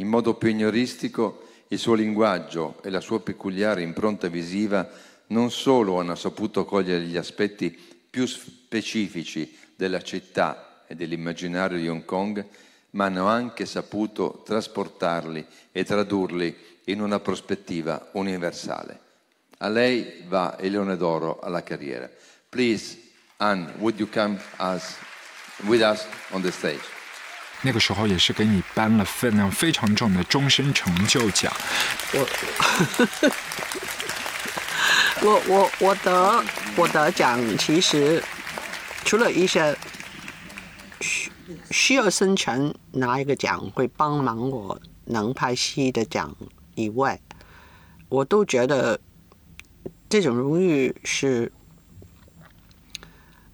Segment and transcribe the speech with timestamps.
[0.00, 4.88] In modo pionieristico il suo linguaggio e la sua peculiare impronta visiva
[5.26, 7.70] non solo hanno saputo cogliere gli aspetti
[8.08, 12.42] più specifici della città e dell'immaginario di Hong Kong,
[12.92, 18.98] ma hanno anche saputo trasportarli e tradurli in una prospettiva universale.
[19.58, 22.10] A lei va il leone d'oro alla carriera.
[22.48, 22.98] Please,
[23.36, 24.96] Anne, would you come as,
[25.66, 26.99] with us on the stage?
[27.62, 31.52] 那个时候也是给你颁了分量非常重的终身成就奖。
[32.14, 32.26] 我
[35.22, 36.44] 我我我得
[36.76, 38.24] 我得奖，其实
[39.04, 39.76] 除了一些
[41.00, 41.30] 需
[41.70, 46.34] 需要生存拿一个奖会帮忙我能拍戏的奖
[46.74, 47.20] 以外，
[48.08, 48.98] 我都觉得
[50.08, 51.52] 这种荣誉是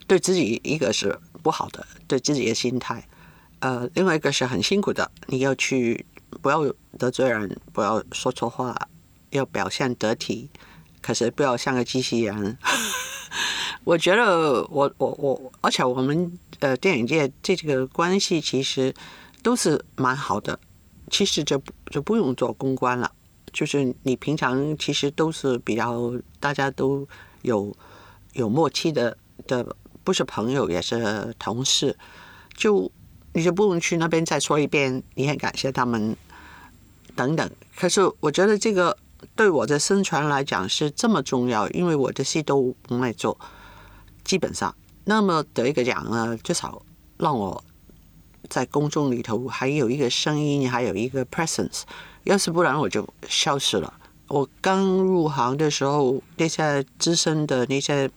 [0.07, 3.05] 对自己一个是不好的，对自己的心态。
[3.61, 6.05] 呃，另外一个是很辛苦的，你要去
[6.43, 6.63] 不要
[6.99, 8.77] 得罪人，不要说错话，
[9.31, 10.51] 要表现得体，
[11.01, 12.59] 可是不要像个机器人。
[13.83, 18.95] 我觉得我我我，而且我们呃电影界这个关系其实
[19.43, 20.59] 都是蛮好的，
[21.11, 23.11] 其实就就不用做公关了，
[23.53, 27.09] 就是你平常其实都是比较大家都
[27.41, 27.75] 有
[28.35, 31.97] 有默契的的，不是朋友也是同事，
[32.55, 32.93] 就。
[33.37, 36.17] 你就不用去那边再说一遍，你很感谢他们
[37.15, 37.51] 等等。
[37.77, 38.97] 可是我觉得这个
[39.35, 43.39] 对我的生存来讲是这么重要，因为我的戏都不爱做，
[44.25, 46.81] 基本上那么得一个奖呢，至少
[47.19, 47.63] 让我
[48.49, 51.83] 在公众里头还有一个声音，还有一个 presence。
[52.25, 53.93] 要是不然我就消失了。
[54.29, 58.11] 我刚入行的时候，那些资深的那些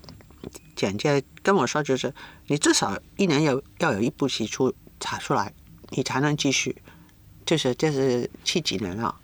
[0.78, 2.14] 简介跟我说，就是
[2.48, 4.74] 你至少一年有要有一部戏出。
[5.00, 5.54] 查出来，
[5.90, 6.76] 你才能继续。
[7.46, 9.16] 就是这是七几年了，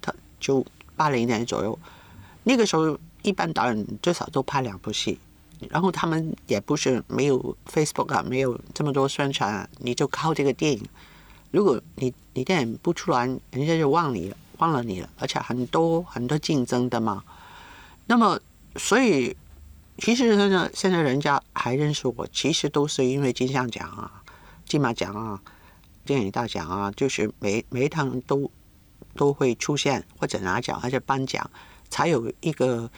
[0.00, 1.76] 他就八零年左右。
[2.44, 5.18] 那个时候，一般导演最少都拍两部戏，
[5.68, 10.84] 然后他们也不是没有 Facebook 啊，没有这么多宣传，你就靠这个电影。
[11.50, 15.10] 如果你你电影不出来，人家就忘你了，忘了你了。
[15.18, 17.24] 而且很多很多竞争的嘛。
[18.06, 18.38] 那么，
[18.76, 19.36] 所以
[19.98, 24.21] 其实现在现在人家还认识我，其实都是因为金像奖啊。
[24.72, 25.38] 金马奖啊，
[26.02, 28.50] 电影大奖啊，就是每每一趟都
[29.14, 31.50] 都会出现或者拿奖或者颁奖，
[31.90, 32.90] 才有一个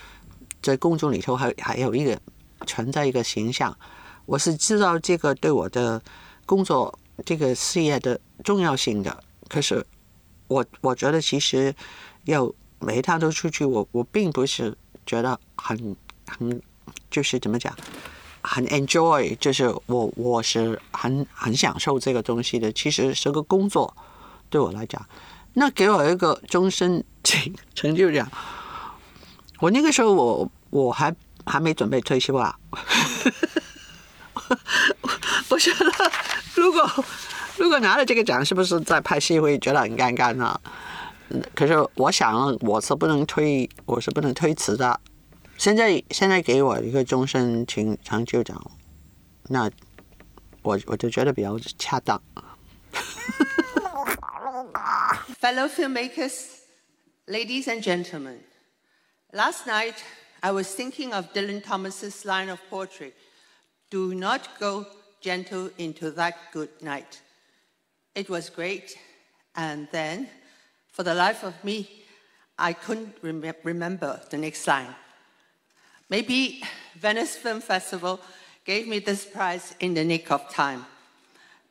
[0.63, 2.17] 在公众里头还还有一个
[2.65, 3.77] 存在一个形象。
[4.25, 6.01] 我是知道这个对我的
[6.47, 6.97] 工作
[7.27, 9.85] 这个事业的重要性的，可是
[10.47, 11.75] 我我觉得其实
[12.27, 12.49] 要
[12.79, 15.97] 每一趟都出去，我我并不是觉得很
[16.29, 16.63] 很
[17.11, 17.77] 就是怎么讲。
[18.47, 22.71] 很 enjoy，就是我我是很很享受这个东西的。
[22.73, 23.97] 其实是个工作，
[24.51, 25.05] 对我来讲，
[25.55, 28.31] 那给我一个终身成成就奖。
[29.61, 31.15] 我那个时候我我还
[31.47, 32.55] 还没准备退休啊。
[35.49, 35.91] 我觉得
[36.55, 37.05] 如果
[37.57, 40.61] 如果拿了这个奖，是不是在拍戏会觉得很尴尬呢？
[41.55, 45.01] 可是我想我是不能推，我是不能推辞的。
[45.64, 48.60] 现在现在给我一个终身成成就奖，
[49.50, 49.70] 那
[50.62, 52.22] 我我就觉得比较恰当。
[55.42, 56.60] Fellow filmmakers,
[57.28, 58.40] ladies and gentlemen,
[59.32, 59.96] last night
[60.42, 63.14] I was thinking of Dylan Thomas's line of poetry:
[63.90, 64.86] "Do not go
[65.22, 67.20] gentle into that good night."
[68.14, 68.98] It was great,
[69.54, 70.28] and then,
[70.92, 71.88] for the life of me,
[72.58, 74.96] I couldn't rem remember the next line.
[76.14, 76.62] Maybe
[77.00, 78.20] Venice Film Festival
[78.66, 80.86] gave me this prize in the nick of time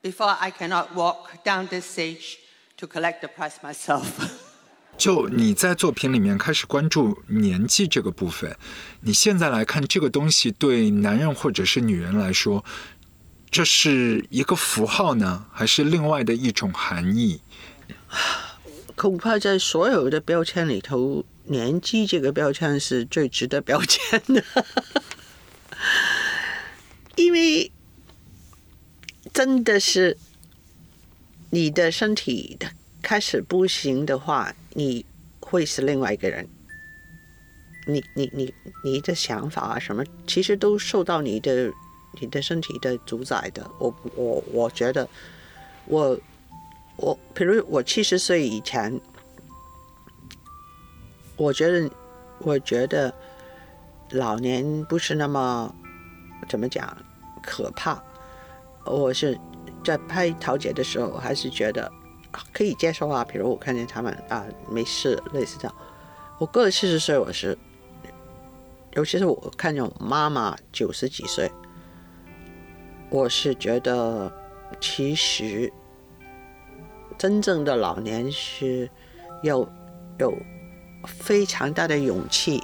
[0.01, 2.39] before I cannot walk down this stage
[2.77, 4.07] to collect the prize myself.
[4.97, 8.57] 就你在作品里面开始关注年纪这个部分，
[9.01, 12.65] 你现在来看这个东西对男人或者是女人来说，
[13.51, 17.41] 这是一个符号呢，还是另外的一种含义？
[18.95, 21.25] 恐怕在所有的标签里头。
[21.46, 24.44] 年纪这个标签是最值得标签的，
[27.18, 27.72] 因为
[29.34, 30.18] 真的是
[31.50, 32.58] 你的身体
[33.02, 35.06] 开始不行的话，你
[35.42, 36.48] 会是另外一个人。
[37.86, 38.54] 你你你
[38.86, 41.70] 你的想法啊什么，其实都受到你的
[42.22, 43.70] 你的身体的主宰的。
[43.80, 45.10] 我我我觉得，
[45.86, 46.18] 我
[46.96, 49.02] 我比如我七十岁以前。
[51.36, 51.90] 我觉得，
[52.40, 53.14] 我觉得
[54.12, 55.74] 老年不是那么
[56.48, 56.96] 怎么讲
[57.42, 58.02] 可怕。
[58.86, 59.40] 我是
[59.84, 61.92] 在拍桃姐的时候，还是觉得
[62.54, 63.24] 可以接受啊。
[63.24, 65.76] 比如我看见他们啊没事，类似这样。
[66.38, 67.58] 我过了七十岁，我是，
[68.94, 71.50] 尤其是我看见我妈妈九十几岁，
[73.10, 74.32] 我是觉得
[74.82, 75.72] 其实
[77.18, 78.90] 真正的老年是
[79.44, 79.60] 要
[80.20, 80.36] 有
[81.06, 82.64] 非常大的勇气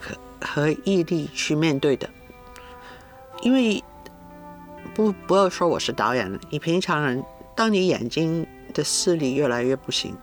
[0.00, 2.08] 和和毅力去面对的，
[3.42, 3.82] 因为
[4.94, 7.24] 不不要说我是导演了，你平常人，
[7.56, 10.16] 当你眼睛的视力越来越不行，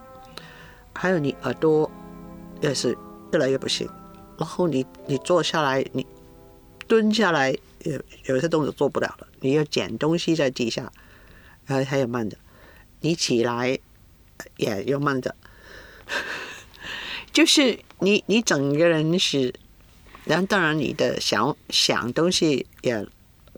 [0.94, 1.90] 还有你耳朵
[2.62, 2.98] 也是
[3.32, 3.90] 越来越不行，
[4.38, 6.06] 然后你你坐下来，你
[6.88, 10.92] 蹲下来，有有些动作做不了了，你要捡东西在地下，
[11.66, 12.38] 然后还有慢的，
[13.00, 13.80] 你起来
[14.58, 15.36] 也要慢的，
[17.40, 19.54] 就是你你整个人是，
[20.26, 23.08] 然当然你的想想东西也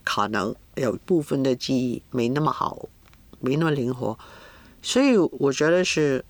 [0.03, 2.87] 可能有部分的记忆没那么好，
[3.39, 4.15] 没那么灵活，
[4.83, 6.23] 所以我觉得是，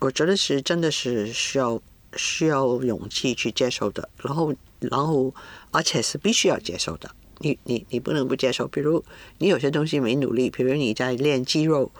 [0.00, 1.80] 我觉得是真的是需要
[2.16, 5.32] 需要勇气去接受的，然后然后
[5.70, 7.08] 而且是必须要接受的，
[7.38, 9.04] 你你你不能不接受，比如
[9.38, 11.92] 你有些东西没努力，比如你在练肌肉。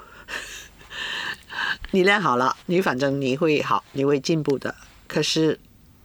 [1.91, 4.75] 你练好了，你反正你会好，你会进步的。
[5.06, 5.58] 可是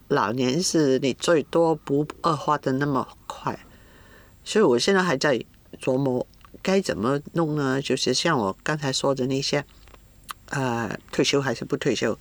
[0.08, 3.58] 老年是你最多不恶化的那么快，
[4.44, 5.44] 所以我现在还在
[5.82, 6.26] 琢磨
[6.62, 7.82] 该怎么弄呢？
[7.82, 9.64] 就是像我刚才说的那些，
[10.50, 12.18] 呃，退休还是不退休？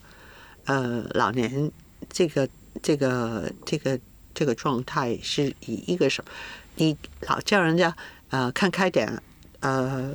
[0.67, 1.71] 呃，老年
[2.11, 2.49] 这个
[2.83, 3.99] 这个这个
[4.35, 6.31] 这个状态是以一个什么？
[6.77, 7.95] 你老叫人家
[8.31, 9.23] 呃看开点，
[9.61, 10.15] 呃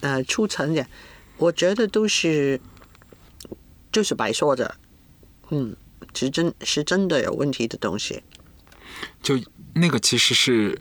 [0.00, 0.86] 呃出层点，
[1.38, 2.60] 我觉得都是。
[3.92, 4.74] 就是白说着，
[5.50, 5.76] 嗯，
[6.14, 8.22] 是真是真的有问题的东西。
[9.22, 9.38] 就
[9.74, 10.78] 那个其实是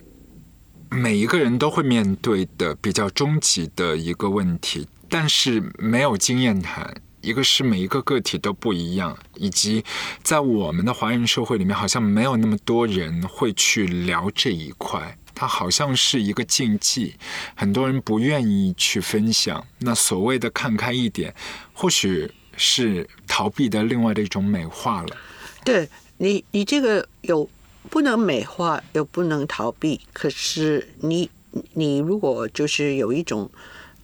[0.89, 7.01] 每一个人都会面对的比较终极的一个问题，但是没有经验谈。
[7.19, 9.83] 一个是每一个个体都不一样，以及
[10.23, 17.15] 在我们的华人社会里面，好像没有那么多人会去聊这一块，它好像是一个禁忌，
[17.55, 19.65] 很多人不愿意去分享。
[19.79, 21.33] 那所谓的看开一点，
[21.73, 22.31] 或许。
[22.57, 25.17] 是逃避的另外的一种美化了。
[25.63, 25.87] 对
[26.17, 27.49] 你，你这个有
[27.89, 29.99] 不能美化，又不能逃避。
[30.13, 31.27] 可是你，
[31.73, 33.49] 你如果就是有一种，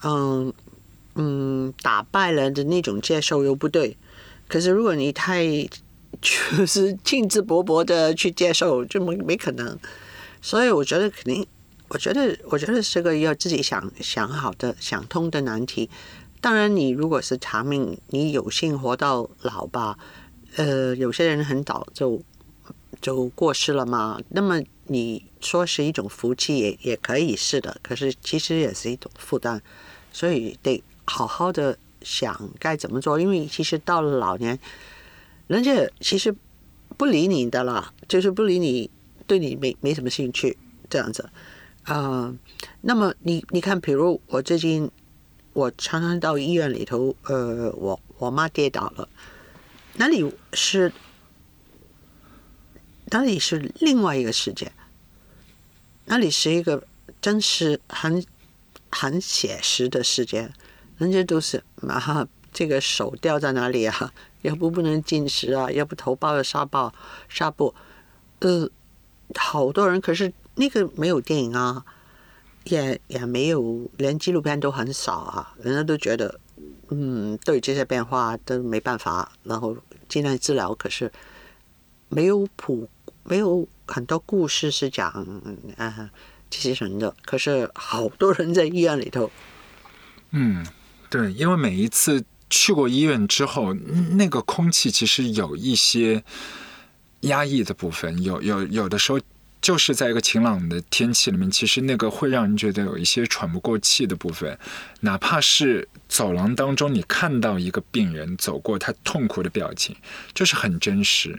[0.01, 0.51] 嗯
[1.15, 3.95] 嗯，打败了的那种接受又不对。
[4.47, 5.45] 可是如果你太
[6.19, 9.77] 就是 兴致勃勃的去接受，就没没可能。
[10.47, 11.45] 所以我觉得肯定，
[11.89, 15.89] 我觉得我觉得是个要自己想想好的、想通的难题。
[16.39, 19.99] 当然，你如果是长命，你有幸活到老吧，
[20.55, 22.21] 呃，有些人很早就
[23.01, 24.21] 就过世了嘛。
[24.29, 27.75] 那么你说是一种福气，也也可以是的。
[27.83, 29.61] 可是其实也是一种负担，
[30.13, 33.19] 所以得好好的想该怎么做。
[33.19, 34.57] 因为其实到了老年，
[35.47, 36.33] 人家其实
[36.95, 38.89] 不理你的了，就是不理你，
[39.27, 40.57] 对你没没什么兴趣
[40.89, 41.29] 这样子。
[41.83, 42.33] 啊，
[42.81, 44.89] 那么你你看，比如我最近。
[45.53, 49.09] 我常常到医院里头，呃，我我妈跌倒了，
[49.95, 50.93] 那里是
[53.05, 54.71] 那里是另外一个世界，
[56.05, 56.83] 那里是一个
[57.19, 58.23] 真实很
[58.91, 60.51] 很写实的世界，
[60.99, 64.13] 人家都是啊，这个手掉在哪里啊？
[64.43, 65.71] 要不不能进食啊？
[65.71, 66.91] 要不头包着纱布
[67.27, 67.73] 纱布，
[68.41, 68.69] 呃，
[69.35, 71.85] 好多人，可是那个没有电影啊。
[72.69, 75.55] 也也没有，连纪录片都很少啊！
[75.63, 76.37] 人家都觉得，
[76.89, 79.77] 嗯，对这些变化都没办法，然后
[80.09, 80.75] 尽量治疗。
[80.75, 81.09] 可是
[82.09, 82.89] 没有谱，
[83.23, 85.09] 没有很多故事是讲
[85.77, 86.09] 啊
[86.49, 87.15] 这些人的。
[87.23, 89.31] 可是好多人在医院里头。
[90.31, 90.65] 嗯，
[91.09, 96.21] 对，因为每一次去过医院之后，那个空气其实有一些
[97.21, 99.19] 压抑的部分，有有有的时候。
[99.59, 104.57] 就是在一个晴朗的天气里面，其实那个会让人觉得有一些喘不过气的部分，
[105.01, 109.95] 哪怕是走廊当中你看到一个病人走过，他痛苦的表情，
[110.31, 111.31] 就是很真实，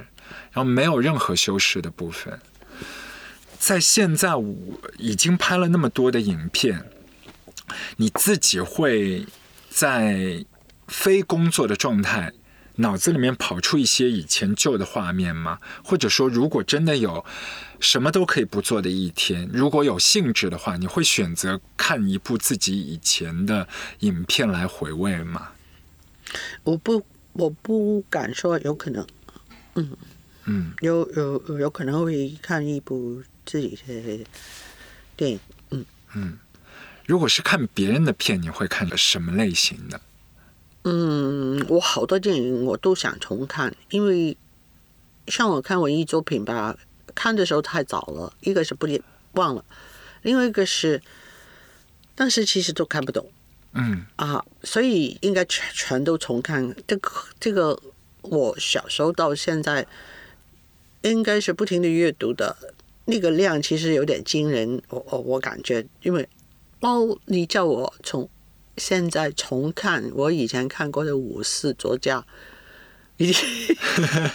[0.51, 2.39] 然后没有任何修饰的部分。
[3.57, 4.57] 在现在我
[4.99, 6.91] 已经拍了那么多的影片，
[7.99, 9.25] 你自己会
[9.71, 10.45] 在
[10.89, 12.33] 非工作的状态。
[12.79, 15.59] 脑子里面跑出一些以前旧的画面吗？
[15.85, 17.25] 或者说，如果真的有
[17.81, 23.69] 什么都可以不做的一天，如果有兴致的话，你会选择看一部自己以前的
[24.01, 25.51] 影片来回味吗？
[26.63, 29.07] 我不，我不敢说有可能。
[29.75, 29.97] 嗯
[30.45, 34.25] 嗯，有有有可能会看一部自己的
[35.17, 35.41] 电影。
[35.71, 36.39] 嗯嗯，
[37.07, 40.01] 如果是看别人的片，你会看什么类型的？
[40.91, 44.35] 嗯，我好多电影我都想重看，因为
[45.27, 46.75] 像我看文艺作品吧，
[47.15, 48.89] 看的时候太早了，一个是不
[49.33, 49.63] 忘了，
[50.23, 51.03] 另外一个是
[52.15, 53.31] 当时其实都看不懂
[53.73, 56.75] 嗯啊，所以应该全全都重看。
[56.87, 57.79] 这个这个，
[58.23, 59.87] 我小时候到现在
[61.03, 62.57] 应该是不停的阅读的，
[63.05, 64.81] 那个量其实有点惊人。
[64.89, 66.27] 我我我感觉，因为
[66.81, 68.29] 哦，你叫我从
[68.79, 72.25] 现在重看我以前看过的武士作家，
[73.17, 73.45] 已经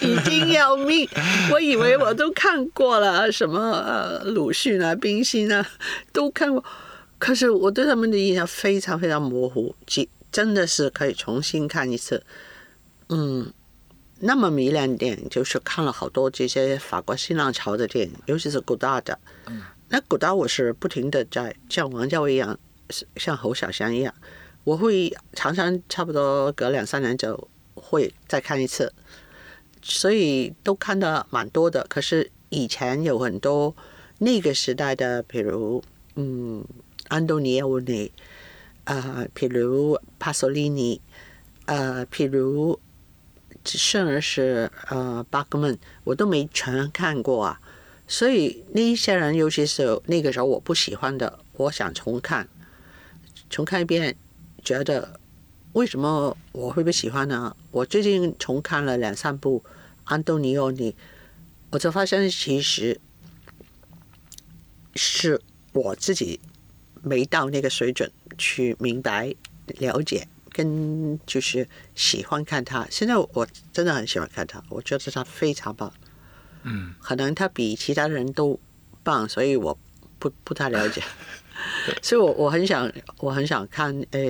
[0.02, 1.08] 已经要命。
[1.52, 5.66] 我以为我都看过了，什么呃鲁迅啊、冰心啊
[6.12, 6.62] 都看过，
[7.18, 12.22] 可是我对他们的印象非常非常模糊，几真的是可以重新看一次。
[13.08, 13.52] 嗯，
[14.20, 19.18] 那么迷恋电影，就是看了好多这些法国新浪潮的电影，尤其是古大的。
[19.90, 22.58] 那古大我是不停的在像王家卫一样，是
[23.16, 24.14] 像侯小祥一样，
[24.64, 28.92] 我会常常差不多隔两三年就会再看一次，
[29.82, 31.86] 所以都看的蛮多的。
[31.88, 33.74] 可是以前有很多
[34.18, 35.82] 那个时代的，比如
[36.14, 36.64] 嗯，
[37.08, 38.12] 安东尼奥尼，
[38.84, 41.00] 呃，譬如帕索利尼，
[41.66, 42.78] 呃，譬如
[43.64, 47.60] 甚至是呃巴克曼，我都没全看过啊。
[48.06, 52.46] 所以那一些人，尤其是那个时候我不喜欢的，我想重看，
[53.54, 54.16] 重看一遍，
[54.64, 55.20] 觉得
[55.74, 57.56] 为什么我会不喜欢呢？
[57.70, 59.62] 我最近重看了两三部
[60.02, 60.96] 安东尼奥尼，
[61.70, 63.00] 我就发现其实
[64.96, 65.40] 是
[65.72, 66.40] 我自己
[67.00, 69.32] 没到那个水准去明白、
[69.78, 72.84] 了解，跟就是喜欢看他。
[72.90, 75.92] 现在我真的很喜欢看他，我觉得他非常棒。
[76.64, 78.58] 嗯，可能他比其他人都
[79.04, 79.78] 棒，所以我
[80.18, 81.00] 不不太了解。
[82.02, 84.20] 所以我我很想我很想看呃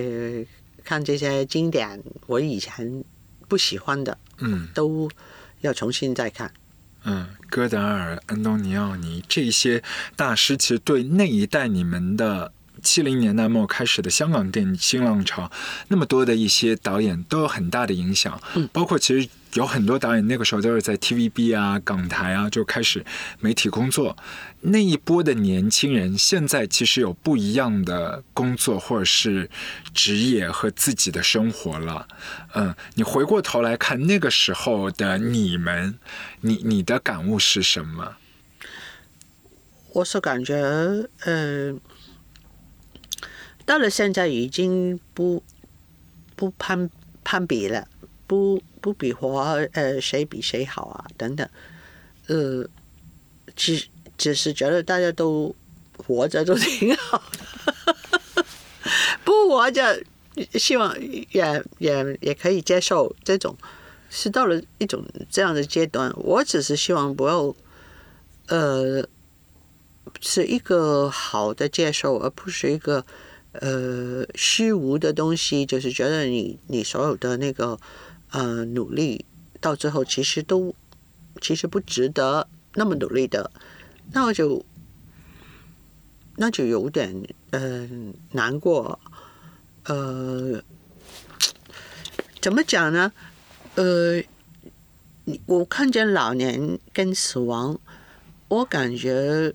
[0.83, 3.03] 看这些经典，我以前
[3.47, 5.09] 不喜欢的嗯都
[5.61, 6.51] 要重新再看。
[7.03, 9.83] 嗯，戈达尔、安东尼奥尼这些
[10.15, 12.51] 大师，其实对那一代你们的
[12.81, 15.51] 七零年代末开始的香港电影新浪潮，
[15.87, 18.41] 那么多的一些导演都有很大的影响。
[18.55, 23.05] 嗯包括其实有很多导演那个时候都是在 TVB 啊、港台啊就开始
[23.39, 24.17] 媒体工作。
[24.61, 29.49] 那一波的年轻人现在其实有不一样的工作或者是
[29.93, 32.07] 职业和自己的生活了。
[32.53, 35.97] 嗯，你回过头来看那个时候的你们，
[36.41, 38.17] 你你的感悟是什么？
[39.93, 40.55] 我是感觉，
[41.21, 41.73] 呃，
[43.65, 45.41] 到了现在已经不
[46.35, 46.89] 不攀
[47.23, 47.87] 攀比了，
[48.27, 51.49] 不不比划，呃，谁比谁好啊，等等，
[52.27, 52.67] 呃，
[53.55, 55.55] 只只是觉得大家都
[55.97, 57.21] 活着都挺好
[58.35, 58.45] 的，
[59.25, 60.03] 不活着，
[60.53, 60.95] 希望
[61.31, 63.57] 也也也可以接受这种，
[64.09, 66.13] 是到了一种这样的阶段。
[66.17, 67.55] 我只是希望不要，
[68.47, 69.07] 呃。
[70.21, 73.03] 是一个好的接受，而不是一个
[73.61, 75.65] 呃虚无的东西。
[75.65, 77.79] 就是觉得你你所有的那个
[78.31, 79.25] 呃努力，
[79.59, 80.73] 到最后其实都
[81.41, 83.51] 其实不值得那么努力的，
[84.13, 84.65] 那我就
[86.35, 87.87] 那就有点呃
[88.31, 88.99] 难过。
[89.85, 90.61] 呃，
[92.41, 93.11] 怎么讲呢？
[93.75, 94.23] 呃，
[95.45, 97.79] 我看见老年跟死亡，
[98.47, 99.53] 我感觉。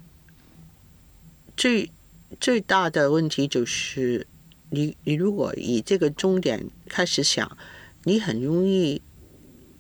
[1.57, 1.91] 最
[2.39, 4.27] 最大的问题就是，
[4.71, 7.57] 你你如果以这个终点开始想，
[8.05, 9.03] 你很容易，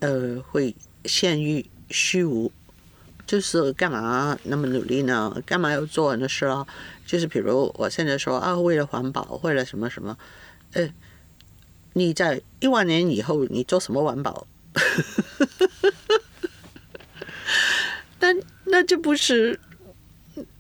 [0.00, 2.50] 呃，会陷于虚无，
[3.26, 5.40] 就是干嘛那么努力呢？
[5.47, 6.66] 干嘛要做那事啊？
[7.07, 10.19] 就是比如我现在说啊，为了环保，为了什么什么，
[10.73, 10.92] 呃，
[11.92, 14.47] 你在一万年以后，你做什么环保？
[18.19, 19.59] 那那这不是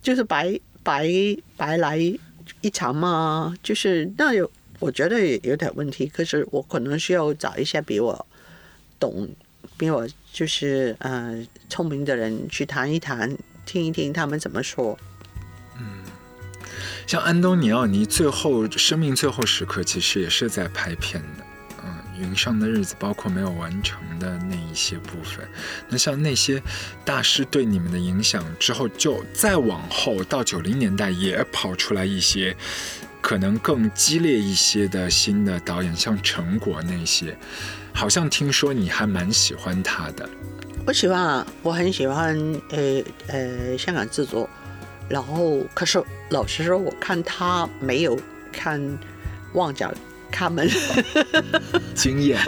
[0.00, 0.60] 就是白？
[0.82, 1.08] 白
[1.56, 1.98] 白来
[2.60, 6.06] 一场嘛，就是那有，我觉得也有点问题。
[6.06, 8.26] 可是我可能需要找一些比我
[8.98, 9.28] 懂、
[9.76, 14.98] 比我就是呃聪明的人去谈一谈，听一听他们怎么说。
[15.78, 16.02] 嗯
[17.06, 21.44] 像安东尼奥尼最后生命最后时刻，其实也是在拍片的。
[22.20, 25.46] 云上的日子，包括没有完成的那一些部分。
[25.88, 26.62] 那像那些
[27.04, 32.56] 大师对你们的影响之后，就再往后到九零年代，也跑出来一些
[33.20, 37.36] 可能更激烈一些的新的导演，像陈果那些。
[37.92, 40.28] 好像听说你还蛮喜欢他的。
[40.86, 42.38] 我喜欢啊，我很喜欢
[42.70, 44.48] 呃呃香港制作。
[45.08, 48.16] 然后，可是老实说，我看他没有
[48.52, 48.80] 看
[49.54, 49.92] 《旺角
[50.30, 50.68] 他们。
[51.94, 52.38] 经验，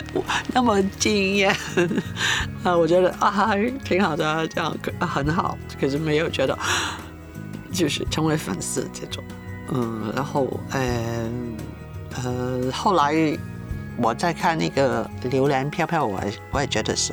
[0.54, 1.54] 那么惊艳
[2.64, 3.52] 啊，我觉得啊
[3.84, 6.58] 挺好的，这样很好，可是没有觉得
[7.70, 9.22] 就是成为粉丝这种，
[9.74, 11.54] 嗯，然后嗯
[12.16, 13.14] 呃后来
[13.98, 16.18] 我在看那个《榴莲飘飘》，我
[16.50, 17.12] 我也觉得是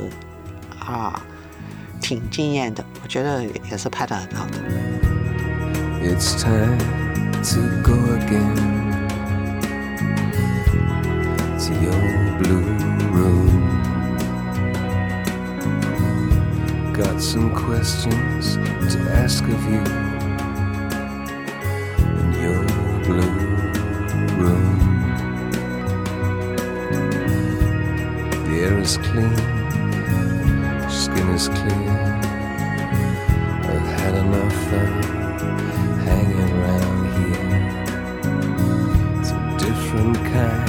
[0.79, 1.21] 啊
[1.99, 4.59] 挺惊艳的，我觉得也是拍的很好的。
[6.01, 6.77] It's time
[7.43, 8.78] to go again
[11.59, 12.63] to your blue
[13.11, 13.49] room.
[16.93, 19.83] Got some questions to ask of you
[22.21, 22.63] in your
[23.03, 23.39] blue
[24.39, 24.79] room.
[28.45, 29.35] The air is clean,
[30.89, 31.91] skin is clear.
[33.67, 34.91] I've had enough fun
[36.07, 37.51] hanging around here.
[39.19, 40.68] It's a different kind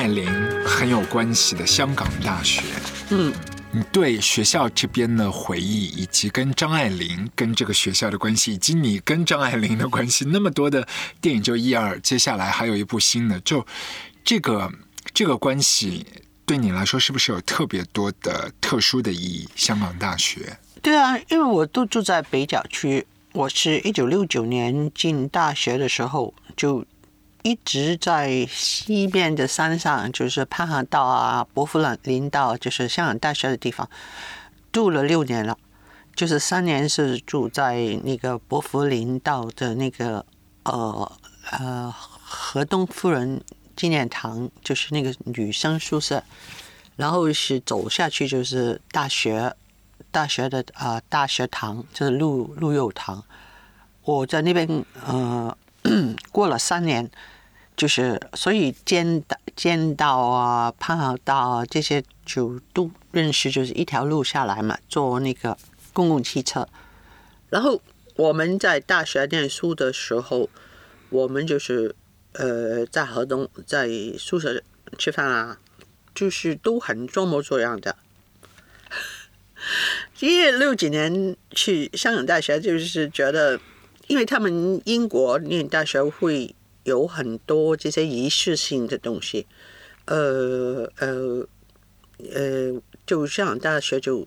[0.00, 0.26] 张爱玲
[0.64, 2.62] 很有关系的香港大学。
[3.10, 3.30] 嗯，
[3.70, 10.88] 你对学校这边的回忆，以及跟张爱玲跟这个学校的关系，以及你跟张爱玲的关系，那么多的
[11.20, 13.66] 电影就一二，接下来还有一部新的，就
[14.24, 14.72] 这个
[15.12, 16.06] 这个关系
[16.46, 19.46] 对你来说是不是有特别多的特殊的意义？
[19.54, 26.86] 香港大学，对啊，因为我都住在北角区，我是一九六九年进大学的时候，就
[27.42, 33.88] 一直在西边的山上，就是潘航道啊、伯福林道，就是香港大学的地方，
[34.70, 35.56] 住了六年了。
[36.14, 40.24] 就是三年是住在那个伯福林道的那个
[40.64, 41.12] 呃
[41.52, 43.40] 呃河东夫人
[43.74, 46.22] 纪念堂，就是那个女生宿舍，
[46.96, 49.54] 然后是走下去就是大学
[50.10, 53.24] 大学的啊、呃大学堂，就是陆陆佑堂。
[54.02, 55.56] 我在那边呃
[56.30, 57.10] 过了三年，
[57.76, 65.56] 就是所以见到见到啊潘好道啊这些就都认识，就是一条路下来嘛，坐那个
[65.92, 66.68] 公共汽车。
[67.48, 67.80] 然后
[68.16, 70.48] 我们在大学念书的时候，
[71.08, 71.94] 我们就是
[72.32, 73.88] 呃在河东在
[74.18, 74.62] 宿舍
[74.98, 75.58] 吃饭啊，
[76.14, 77.96] 就是都很装模作样的。
[80.20, 83.60] 因为六几年去香港大学，就是觉得，
[84.10, 89.46] 因为他们英国念大学会有很多这些仪式性的东西，
[90.06, 91.46] 呃呃
[92.34, 94.26] 呃，就香港大学就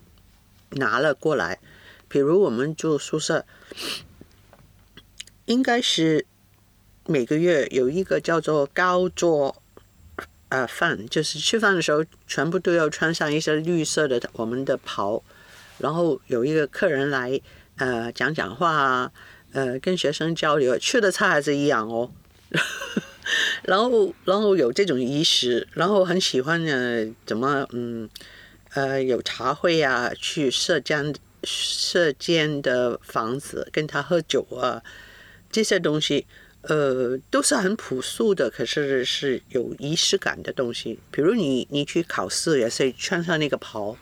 [0.70, 1.58] 拿了过来，
[2.08, 3.44] 比如我们住宿舍，
[5.44, 6.24] 应该是
[7.04, 9.54] 每个月有一个叫做高桌。
[10.48, 15.20] 呃，饭就是吃饭的时候，全部都要穿上一些绿色的我们的袍，
[15.78, 17.38] 然后有一个客人来，
[17.76, 19.12] 呃，讲讲话啊，
[19.54, 22.10] 呃，跟学生交流，吃的菜还是一样哦。
[23.64, 28.10] 然后，然后有这种仪式，然后很喜欢呢，怎么，嗯，
[28.74, 34.82] 呃，有茶会啊，去社间社间的房子跟他喝酒啊，
[35.50, 36.26] 这些东西。
[36.66, 40.98] 呃，都是很朴素的，可是是有仪式感的东西。
[41.10, 43.94] 比如你你去考试也是穿上那个袍，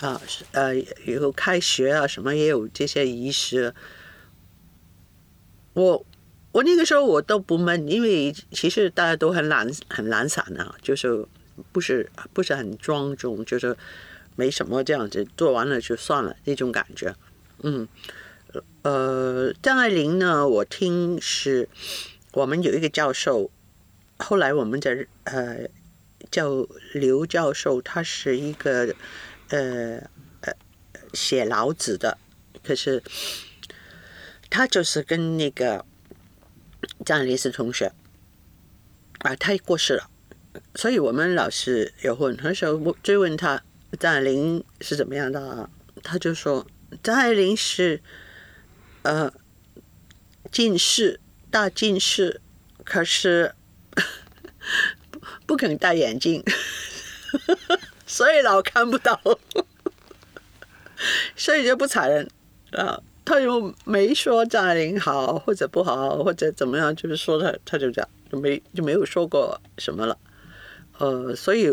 [0.00, 0.20] 啊，
[0.52, 0.76] 呃，
[1.06, 3.74] 以后开学啊什么也有这些仪式。
[5.74, 6.06] 我
[6.52, 11.26] 我那个时候我都不闷，因为其实大家都很懒很懒散啊，就是
[11.70, 13.76] 不是不是很庄重，就是
[14.34, 17.14] 没什么这样子，做完了就算了那种感觉，
[17.62, 17.86] 嗯。
[18.82, 20.46] 呃，张爱玲呢？
[20.46, 21.68] 我听是
[22.34, 23.50] 我们有一个教授，
[24.18, 25.66] 后来我们的呃
[26.30, 28.94] 叫刘教授，他是一个
[29.48, 29.98] 呃
[30.42, 30.52] 呃
[31.14, 32.16] 写老子的，
[32.62, 33.02] 可是
[34.50, 35.84] 他就是跟那个
[37.04, 37.92] 张爱玲是同学
[39.20, 40.10] 啊，他过世了，
[40.74, 43.62] 所以我们老师有问，那时候追问他
[43.98, 45.70] 张爱玲是怎么样的啊，
[46.02, 46.66] 他就说
[47.02, 48.02] 张爱玲是。
[49.04, 49.30] 呃，
[50.50, 52.40] 近视，大近视，
[52.84, 53.54] 可是
[55.44, 56.42] 不肯戴眼镜，
[58.06, 59.20] 所以老看不到，
[61.36, 62.30] 所以就不睬人
[62.72, 62.98] 啊。
[63.24, 70.18] 他又没说张爱玲好或者不好或者怎么样，就是说他他就这样，就没就没有说过什么了。
[70.98, 71.68] 呃，所以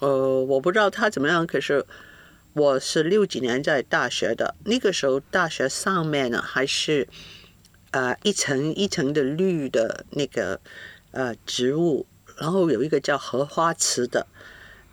[0.00, 1.84] 呃，我不知道他怎么样，可是。
[2.58, 7.06] 我是六几年在大学的，那个时候大学上面呢还是，
[7.90, 10.58] 呃一层一层的绿的那个
[11.10, 12.06] 呃植物，
[12.38, 14.26] 然后有一个叫荷花池的，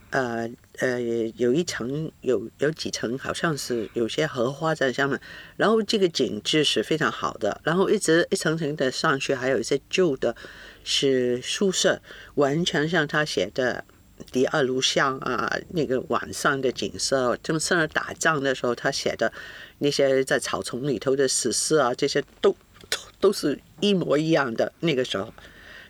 [0.09, 0.99] 呃呃
[1.35, 5.19] 有一层有有几层好像是有些荷花在上面，
[5.57, 10.35] 然后这个景致是非常好的，然后一直一层层的上去，还有一些旧的，
[10.83, 12.01] 是宿舍，
[12.35, 13.85] 完全像他写的。
[14.31, 19.33] 第二录像啊，那个晚上的景色，他们在那打仗的时候，他写的
[19.79, 22.55] 那些在草丛里头的史诗啊，这些都
[22.89, 24.71] 都都是一模一样的。
[24.79, 25.33] 那个时候，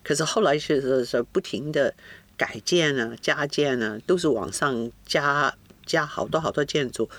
[0.03, 1.93] 可是后来是是不停的
[2.37, 7.09] 改建啊、加建啊，都是往上加加好多好多建筑，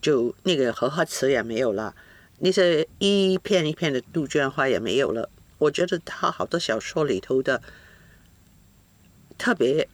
[0.00, 1.94] 就那个荷花池也没有了，
[2.38, 5.30] 那些一片一片的杜鹃花也没有了。
[5.58, 7.62] 我觉得他好多小说里头的
[9.36, 9.88] 特别。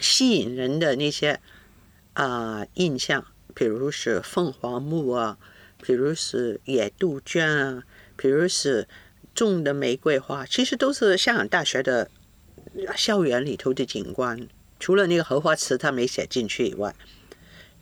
[0.00, 1.40] 吸引人的那些
[2.14, 5.38] 啊印象，比如是凤凰木啊，
[5.80, 7.84] 比如是野杜鹃啊，
[8.16, 8.88] 比如是
[9.32, 12.10] 种的玫瑰花，其实都是香港大学的
[12.96, 14.48] 校园里头的景观。
[14.78, 16.94] 除了那个荷花池他没写进去以外，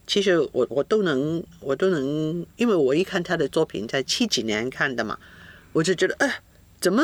[0.06, 5.18] 其实我我都能我都能，因为我一看他的作品在七几年看的嘛，
[5.72, 6.40] 我就觉得哎。
[6.80, 7.02] 怎么？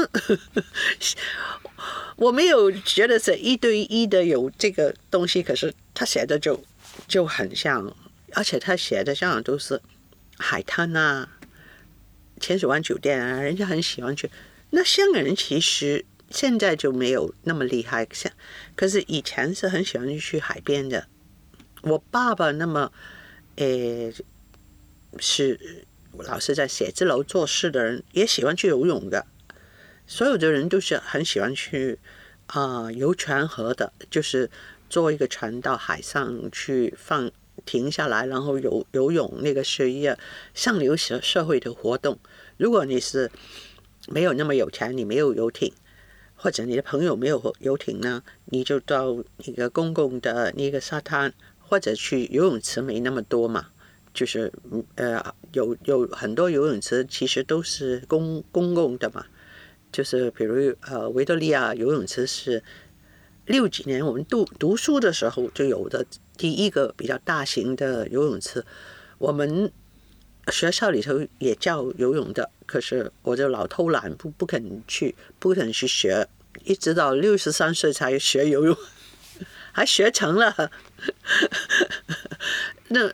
[2.17, 6.63] 我没有觉得是一对一的有这个东西，可是他写的就
[7.09, 7.97] 就很像，
[8.35, 9.81] 而且他写的像都是
[10.37, 11.27] 海滩啊、
[12.39, 14.31] 浅水湾酒店啊，人家很喜欢去。
[14.69, 18.33] 那香港人其实现在就没有那么厉害，像
[18.75, 21.07] 可是以前是很喜欢去海边的。
[21.83, 22.93] 我爸爸那么，
[23.57, 24.13] 诶，
[25.19, 29.27] 是老是在写字楼做事的人也喜欢去游泳的。
[30.07, 31.99] 所有的人都是很喜欢去
[32.47, 34.51] 啊、游船河的，就是
[34.89, 37.31] 坐一个船到海上去放
[37.65, 40.19] 停下来，然后游游泳，那个是一个
[40.53, 42.19] 上流社社会的活动。
[42.57, 43.31] 如果你是
[44.09, 45.73] 没有那么有钱，你没有游艇，
[46.43, 53.67] 或者你的朋友没有游艇呢，你就到那个公共的那个沙滩，或者去游泳池没那么多嘛，
[54.15, 54.51] 就是
[54.95, 55.23] 呃
[55.53, 59.27] 有有很多游泳池其实都是公公共的嘛，
[59.93, 62.63] 就是比如呃维多利亚游泳池是
[63.45, 66.07] 六几年我们读读书的时候就有的
[66.39, 68.65] 第一个比较大型的游泳池，
[69.19, 69.71] 我们
[70.49, 76.27] 学校里头也教游泳的，可是我就老偷懒，不不肯去，不肯去学，
[76.65, 78.77] 一直到六十三岁才学游泳，
[79.73, 80.71] 还学成了。
[82.89, 83.13] 那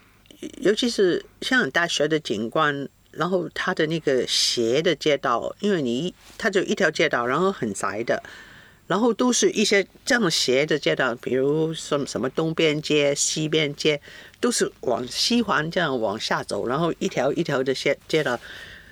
[0.61, 8.23] 尤其是香港大学的景观，然后它的那个斜的街道，因为你它就一条街道，然后很窄的，
[8.87, 14.01] 然后都是一些这样斜的街道，比如什么什么东边街、西边街，
[14.47, 18.39] 都是往西环这样往下走，然后一条一条的街街道，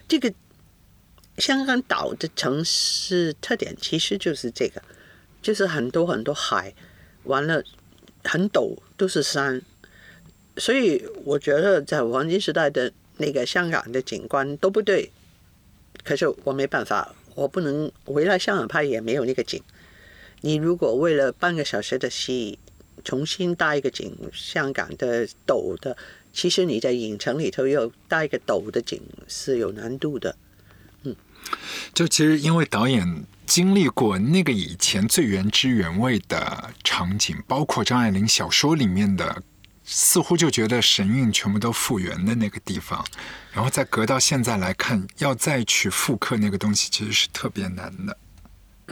[0.09, 0.35] 这个
[1.39, 4.83] 香港岛的城市特点其实就是这个，
[5.41, 6.75] 就是很多很多海，
[7.23, 7.63] 完了
[8.25, 9.63] 很陡，都是山，
[10.57, 15.13] 所以我觉得在黄金时代的那个香港的景观都不对，
[16.03, 19.63] 可是我没办法，我不能回来香港拍也没有那个景。
[20.41, 22.59] 你如果为了半个小时的戏
[23.03, 25.97] 重新搭一个景，香港的陡的，
[26.33, 30.37] 其实你在影城里头又搭一个陡的景是有难度的。
[31.03, 31.17] 嗯
[31.93, 39.43] 就其实因为导演经历过那个以前最原汁原味的场景，包括张爱玲小说里面的，
[39.85, 43.05] 似乎就觉得神韵全部都复原的那个地方，
[43.53, 48.17] 然后再隔到现在来看，要再去复刻那个东西，其实是特别难的。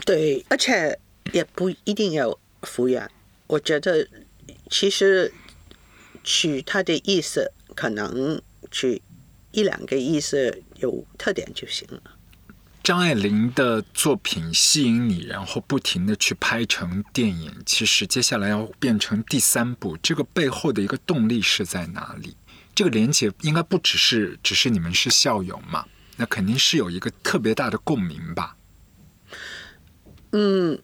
[0.05, 0.97] 对，而且
[1.31, 3.09] 也不一定要复原。
[3.47, 4.07] 我觉得
[4.69, 5.33] 其实
[6.23, 9.01] 取它的意思，可能取
[9.51, 12.01] 一两个意思有特点就行了。
[12.81, 22.35] 张爱玲的作品吸引你，然后不停的去拍成电影，其实接下来要变成第三部，这个背后的一个动力是在哪里？
[22.75, 25.85] 这个连接应该不只是只是你们是校友嘛，
[26.17, 28.57] 那肯定是有一个特别大的共鸣吧？
[30.31, 30.77] 嗯，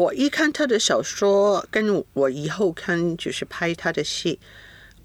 [0.00, 4.40] 我一看他的小说，跟我以后看就是拍他的戏，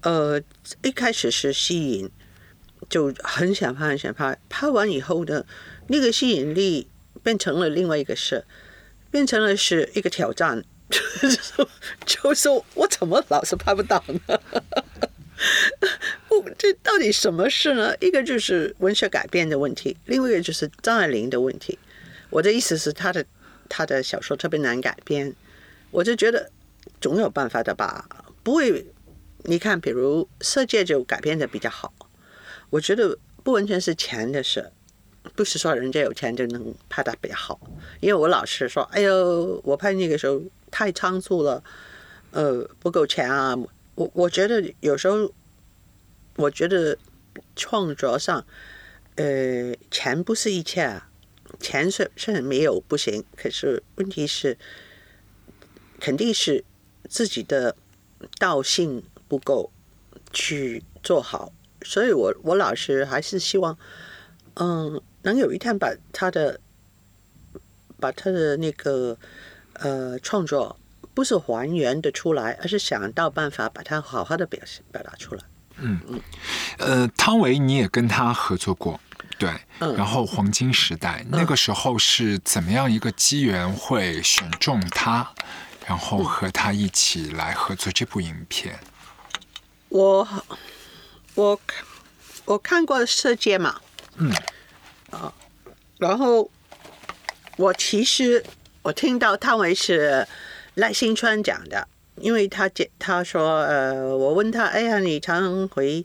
[0.00, 0.40] 呃，
[0.82, 2.10] 一开始是吸引，
[2.88, 4.38] 就很想拍，很想拍。
[4.48, 5.44] 拍完以后呢，
[5.88, 6.88] 那个吸引力
[7.22, 8.46] 变成了另外一个事，
[9.10, 10.64] 变成了是一个挑战，
[12.06, 14.40] 就是我怎么老是拍不到呢？
[16.26, 17.94] 不， 这到底什么事呢？
[18.00, 21.78] 一个就是文学改编的问题，另外一个就是张爱玲的问题。
[22.30, 23.24] 我的意思是，她的
[23.68, 25.34] 他的小说特别难改编，
[25.90, 26.50] 我就觉得
[27.00, 28.08] 总有办法的吧，
[28.42, 28.86] 不会。
[29.48, 31.94] 你看，比如《色戒》就改编的比较好，
[32.68, 34.72] 我觉得不完全是钱的事，
[35.36, 37.60] 不是说人家有钱就能拍的比较好。
[38.00, 41.62] 因为我老是说，哎呦，我拍那个时候太仓促了，
[42.32, 43.56] 呃，不够钱啊。
[43.94, 45.32] 我我觉得有时候，
[46.34, 46.98] 我觉得
[47.54, 48.44] 创作上，
[49.14, 51.08] 呃，钱不是一切啊。
[51.60, 54.56] 钱是是没有不行，可是问题是，
[55.98, 56.64] 肯定是
[57.08, 57.76] 自己的
[58.38, 59.70] 道性不够
[60.32, 63.76] 去做好，所以我我老师还是希望，
[64.54, 66.60] 嗯，能有一天把他的
[67.98, 69.16] 把他的那个
[69.74, 70.78] 呃创作
[71.14, 75.42] 不是还原的出来，而是想到办法把它好好的表现表达出来。
[75.78, 76.00] 嗯
[76.78, 78.98] 呃，汤唯你也跟他合作过，
[79.38, 79.94] 对，嗯。
[79.96, 85.28] 然后黄金时代、那个时候是怎么样一个机缘会选中他，
[85.86, 88.78] 然后和他一起来合作这部影片？
[89.88, 90.26] 我
[91.34, 91.84] 我看
[92.44, 93.80] 我看过《色戒》嘛，
[94.16, 94.32] 嗯，
[95.10, 95.32] 啊，
[95.98, 96.50] 然后
[97.56, 98.44] 我其实
[98.82, 100.26] 我听到汤唯是
[100.74, 106.04] 赖声川讲的，因为他讲他说呃，我问他，哎呀，你常回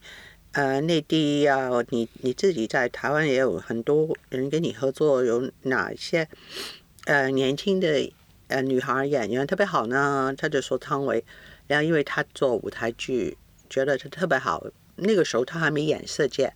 [0.53, 6.27] 呃内地呀、你你自己在台湾也有很多人跟你合作，有哪些
[7.05, 8.11] 呃年轻的
[8.47, 10.33] 呃女孩演员特别好呢？
[10.37, 11.23] 他就说汤唯，
[11.67, 13.37] 然后因为他做舞台剧，
[13.69, 14.65] 觉得他特别好。
[14.97, 16.47] 那个时候他还没演《色戒》，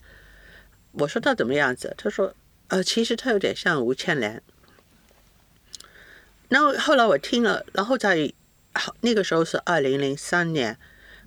[0.91, 1.95] 我说他怎么样子？
[1.97, 2.35] 他说，
[2.67, 4.43] 呃，其实他有点像吴倩莲。
[6.49, 8.31] 然后后来我听了，然后在
[9.01, 10.77] 那个时候是二零零三年，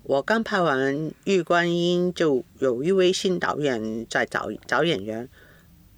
[0.09, 0.95] 我刚拍完
[1.25, 5.29] 《玉观音》，就有一位新导演在找找演员，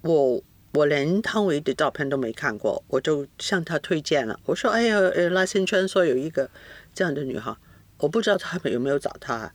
[0.02, 0.42] 我
[0.74, 4.38] 我连汤唯的照片都没看过，我就向他推荐了。
[4.44, 6.50] 我说：“哎呀，呃，拉新川说有一个
[6.92, 7.56] 这样的女孩，
[8.00, 9.50] 我不知道他们有没有找她。”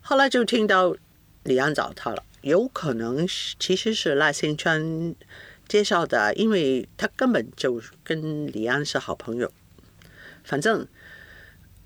[0.00, 0.96] 后来就听到
[1.42, 5.14] 李安找她了，有可能其实是赖新川
[5.68, 9.52] 介绍的，因为他根本就跟李安是好朋友。
[10.42, 10.88] 反正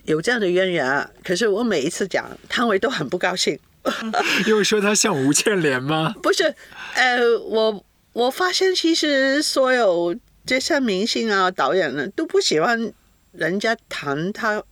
[0.04, 1.10] 有这样的渊源啊。
[1.24, 3.58] 可是我每一次讲汤唯都很不高兴，
[4.46, 6.14] 因为说他像吴倩莲吗？
[6.22, 6.54] 不是，
[6.94, 12.92] 呃，我我发现其实所有这些明星啊、导演呢都不喜欢
[13.32, 14.62] 人家谈他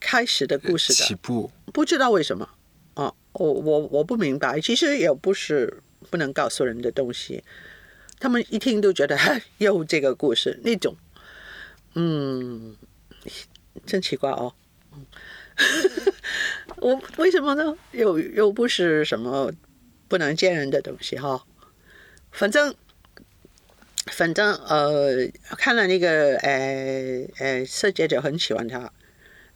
[0.00, 2.48] 开始的故事的，起步，不知道为什么。
[2.94, 7.42] 哦，我我我不明白，其实也不是不能告诉人的东西，
[8.18, 10.96] 他们一听都觉得哈 又这个故事那种，
[11.94, 12.74] 嗯，
[13.84, 14.54] 真奇怪哦。
[16.76, 17.76] 我为什么呢？
[17.92, 19.50] 又又不是什么
[20.08, 21.44] 不能见人的东西哈。
[22.30, 22.74] 反正
[24.12, 28.92] 反正呃，看了那个呃呃，设计者很喜欢他，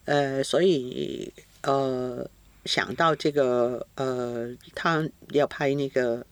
[0.07, 1.33] 呃，所以
[1.63, 2.29] 呃
[2.65, 6.25] 想到这个呃，他要拍那个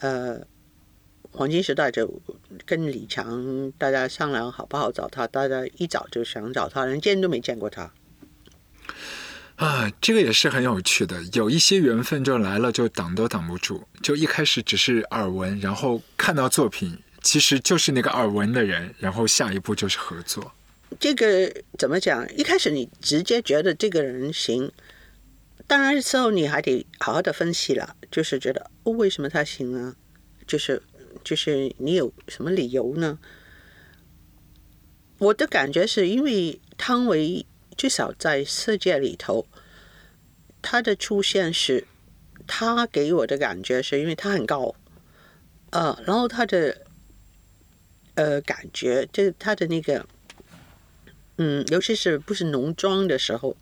[0.00, 0.40] 呃
[1.30, 2.20] 黄金时代，就
[2.66, 7.92] 跟李强大家商量好不好找他，大家一早就想找他，连见都没见过他。
[9.56, 13.86] 啊，这个也是很有趣的，有一些缘分就来了，就挡都挡不住。
[14.02, 20.52] 就一开始只是耳闻，然后看到作品，其实就是那个耳闻的人，然后下一步就是合作。
[20.98, 22.26] 这个怎么讲？
[22.36, 24.70] 一开始你直接觉得这个人行，
[25.66, 29.94] 当然之后你还得好好的分析了，就是觉得哦，为什么他行啊？
[30.46, 30.82] 就是
[31.22, 33.18] 就是你有什么理由呢？
[35.18, 39.46] 我的感觉是因为汤唯至少在世界里头，
[40.62, 41.86] 他的出现是，
[42.46, 44.74] 他给我的感觉是因为他很高，
[45.70, 46.86] 呃，然后他的
[48.14, 50.06] 呃感觉，就是他的那个。
[51.36, 53.56] 嗯，尤其是不是浓妆的时候，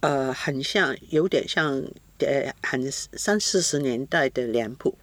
[0.00, 1.80] 呃，很像，有点像，
[2.18, 4.98] 呃，很三四十年代的脸谱，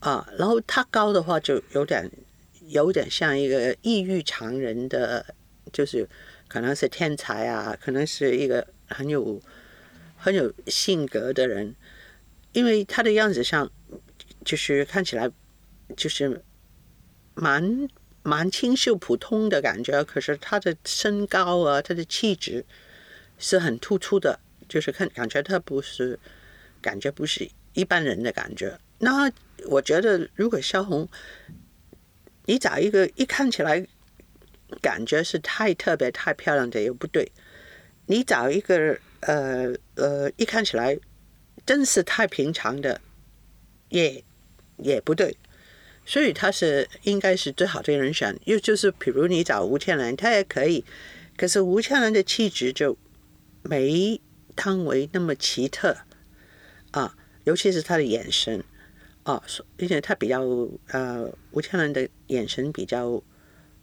[0.00, 2.10] 啊，然后他高的话就有点，
[2.66, 5.34] 有点像一个异域常人的，
[5.72, 6.08] 就是
[6.48, 9.40] 可能是天才啊，可能是一个很有
[10.16, 11.74] 很有性格的人，
[12.52, 13.70] 因为他的样子上，
[14.44, 15.30] 就是看起来
[15.96, 16.42] 就是
[17.34, 17.88] 蛮。
[18.28, 22.66] 蛮清秀普通的感觉，可是他的身高啊，他的气质
[23.38, 26.18] 是很突出的，就是看感觉他不是，
[26.82, 28.76] 感觉不是一般人的感觉。
[28.98, 29.30] 那
[29.66, 31.08] 我觉得，如果萧红，
[32.46, 33.86] 你找一个一看起来
[34.80, 37.30] 感觉是太特别、太漂亮的又不对，
[38.06, 40.98] 你找一个呃呃一看起来
[41.64, 43.00] 真是太平常的，
[43.88, 44.22] 也
[44.78, 45.36] 也不对。
[46.08, 50.84] 所以他是应该是最好的人选，又就是比如你找吴倩莲，她也可以，
[51.36, 52.96] 可是吴倩莲的气质就
[53.62, 54.20] 没
[54.54, 55.96] 汤唯那么奇特
[56.92, 58.62] 啊，尤其是她的眼神
[59.24, 59.42] 啊，
[59.80, 60.42] 而且她比较
[60.90, 63.20] 呃，吴倩莲的眼神比较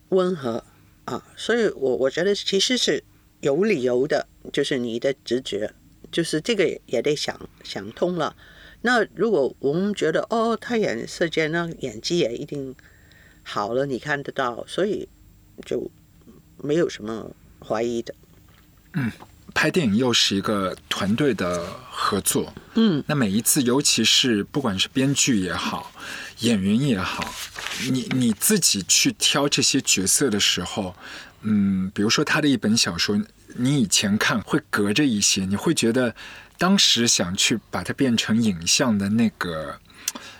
[0.08, 0.63] 温和
[1.05, 3.03] 啊，所以我我觉得其实是
[3.41, 5.73] 有理由的，就是你的直觉，
[6.11, 8.35] 就是这个也得想想通了。
[8.81, 12.75] 那如果我们觉得哦，他演射箭，那演技也一定
[13.43, 15.07] 好了，你看得到，所以
[15.65, 15.89] 就
[16.57, 17.31] 没有什么
[17.65, 18.13] 怀疑的。
[18.93, 19.11] 嗯，
[19.53, 22.53] 拍电影又是一个团队的合作。
[22.75, 25.91] 嗯，那每一次，尤其是不管是编剧也好，
[26.43, 27.34] 演员也好，
[27.91, 30.95] 你你自己去挑这些角色的时候，
[31.41, 33.21] 嗯，比如说他的一本小说，
[33.56, 36.15] 你以前看会隔着一些，你会觉得。
[36.56, 39.77] 当时想去把它变成影像的那个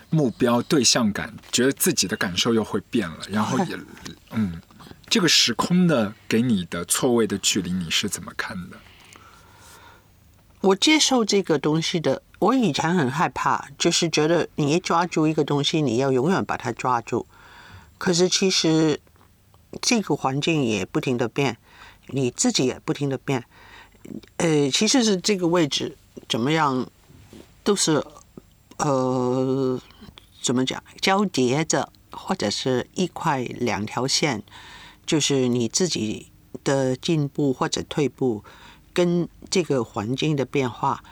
[0.08, 3.76] 目标对象感，觉得自己的感受又会变了，然后也，
[4.32, 4.62] 嗯，
[5.10, 8.76] 这个时空的给你的错位的距离，你是怎么看的？
[10.64, 17.26] 我接受这个东西的，我以前很害怕，就是觉得你一抓住一个东西，你要永远把它抓住。
[17.98, 18.98] 可是其实
[19.82, 21.58] 这个环境也不停的变，
[22.06, 23.44] 你自己也不停的变，
[24.38, 25.98] 呃，其实是这个位置。
[26.26, 26.88] 怎么样，
[27.62, 28.02] 都是
[28.78, 29.78] 呃，
[30.40, 34.42] 怎么讲交叠着，或者是一块两条线，
[35.04, 36.30] 就是你自己
[36.62, 38.42] 的进步或者退步，
[38.94, 41.04] 跟这个环境的变化，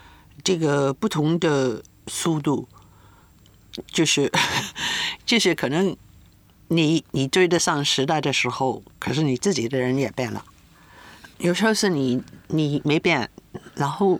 [0.43, 2.66] 这个不同的速度，
[3.87, 4.33] 就是
[5.26, 5.95] 就是可能
[6.68, 10.45] 你你追得上时代的时候，可是你自己的人也变了。
[11.39, 13.28] 有时候是你你没变。
[13.74, 14.18] 然后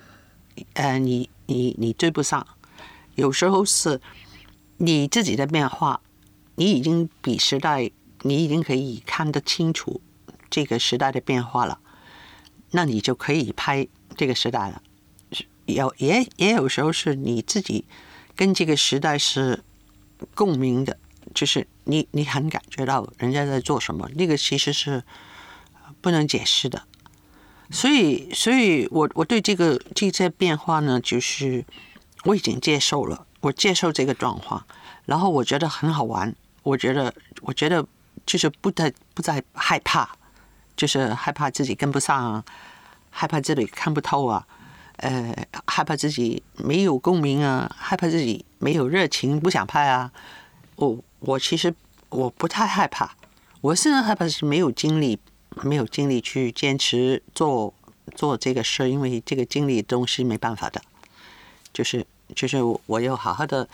[0.74, 2.46] 呃，你你你追不上，
[3.14, 3.98] 有时候是
[4.76, 6.02] 你自己的变化，
[6.56, 7.90] 你已经比时代，
[8.22, 10.02] 你已经可以看得清楚
[10.50, 11.80] 这个时代的变化了，
[12.72, 14.82] 那你就可以拍这个时代了。
[15.66, 17.84] 有也也有时候是你自己
[18.34, 19.62] 跟这个时代是
[20.34, 20.98] 共鸣的，
[21.32, 25.04] 就是你你很感觉到人家在做什么，那个其实是
[26.00, 26.82] 不能解释的。
[27.70, 31.64] 所以，所以我我对这个这些变化呢，就是
[32.24, 34.66] 我已经接受了，我接受这个状况，
[35.06, 37.86] 然后我觉得很好玩，我觉得我觉得
[38.26, 40.18] 就是不太不再害怕，
[40.76, 42.44] 就是害怕自己跟不上，
[43.10, 44.46] 害怕自己看不透啊，
[44.96, 45.34] 呃，
[45.66, 50.10] 害怕自己没有共鸣啊，害怕自己没有热情，不想拍啊。
[50.76, 51.74] 我我其实
[52.08, 53.14] 我不太害怕，
[53.60, 55.18] 我现在害怕是没有精力。
[55.64, 57.74] 没有精力去坚持做
[58.14, 60.80] 做这个事，因为这个精力东西没办法的，
[61.74, 62.56] 就是就是
[62.86, 63.68] 我要好好的，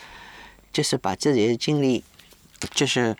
[0.73, 2.03] 就是把自己的精力，
[2.75, 3.17] 就是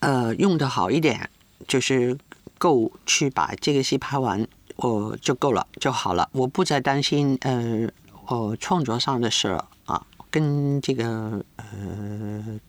[0.00, 1.30] 呃用的好一点，
[1.68, 2.18] 就是
[2.58, 4.46] 够去把这个戏拍完，
[4.76, 7.88] 我就够了就好了，我不再担心呃
[8.26, 12.60] 我创作上的事了啊，跟这个呃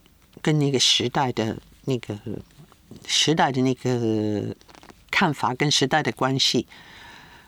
[0.41, 2.17] 跟那个时代的那个。
[3.05, 4.55] 时代的那个
[5.11, 6.65] 看法跟时代的关系，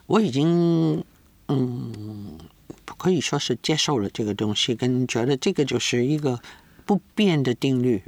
[0.05, 1.03] 我已经
[1.47, 2.37] 嗯
[2.95, 6.39] 可以说是接受了这个东西，跟觉得这个就是一个
[6.85, 8.03] 不变的定律。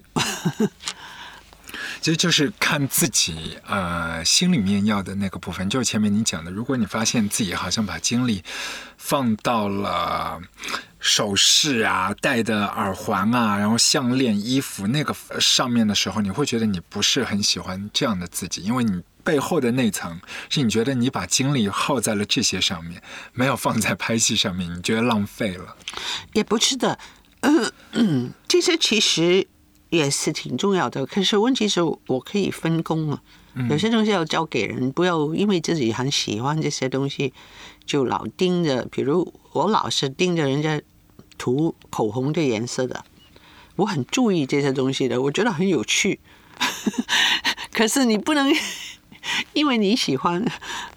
[2.03, 8.43] 其实就是看自己呃心里面要的那个部分，就是前面你讲的，如果你发现自己好像把精力
[8.97, 10.41] 放到了。
[11.05, 20.17] 首饰啊，戴的耳环啊，然后项链、衣服那个上面的时候，你会觉得你不是很喜欢这样的自己，因为你背后的那层
[20.49, 25.75] 是你觉得你把精力耗在了这些上面，没有放在拍戏上面，你觉得浪费了？
[26.31, 26.97] 也不是的，
[27.41, 29.45] 嗯嗯，这些其实
[29.97, 31.05] 也是挺重要的。
[31.05, 33.21] 可是问题是我可以分工啊，
[33.69, 37.31] 有些东西要交给人，不要因为自己很喜欢这些东西
[37.85, 40.81] 就老盯着，比如我老是盯着人家。
[41.35, 43.03] 涂口红的颜色的，
[43.75, 46.19] 我很注意这些东西的，我觉得很有趣。
[47.73, 48.53] 可是你不能
[49.51, 50.39] 因为你喜欢，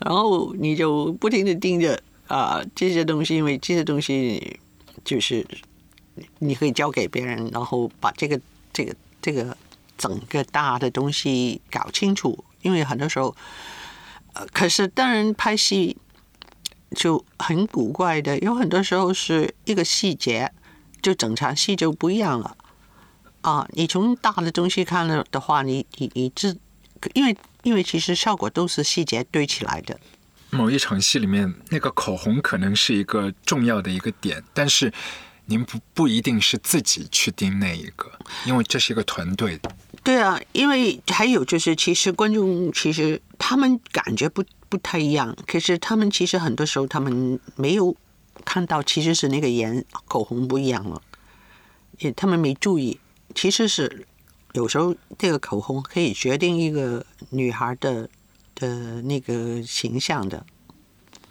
[0.05, 4.61] 然后你就不停的盯着啊这些东西，因为这些东西
[5.03, 5.45] 就是
[6.39, 8.39] 你可以交给别人，然后把这个
[8.77, 9.57] 这个这个
[9.97, 12.45] 整个大的东西搞清楚。
[12.61, 13.35] 因为很多时候，
[14.35, 15.97] 呃，可是当然拍戏。
[16.95, 20.51] 就很古怪的，有很多时候是一个细节，
[21.03, 22.57] 就整场戏就不一样了。
[23.41, 26.57] 啊，你从大的东西看了的话，你你你这，
[27.13, 29.99] 因为因为其实效果都是细节堆起来的。
[30.51, 34.91] 某一场戏里面，那个口红可能是一个重要的一个点，但是
[35.47, 38.11] 您不不一定是自己去盯那一个，
[38.45, 39.59] 因为这是一个团队。
[40.05, 44.45] 对啊，因为还有就是，其实观众其实他们感觉不。
[44.69, 47.95] 不太一样，可是他们其实很多时候他们没有
[48.45, 51.01] 看到，其实是那个颜口红不一样了，
[52.01, 52.99] 也他们没注意，
[53.33, 54.05] 其实是
[54.55, 58.11] 有时候这个口红可以决定一个女孩的
[58.57, 60.45] 的那个形象的。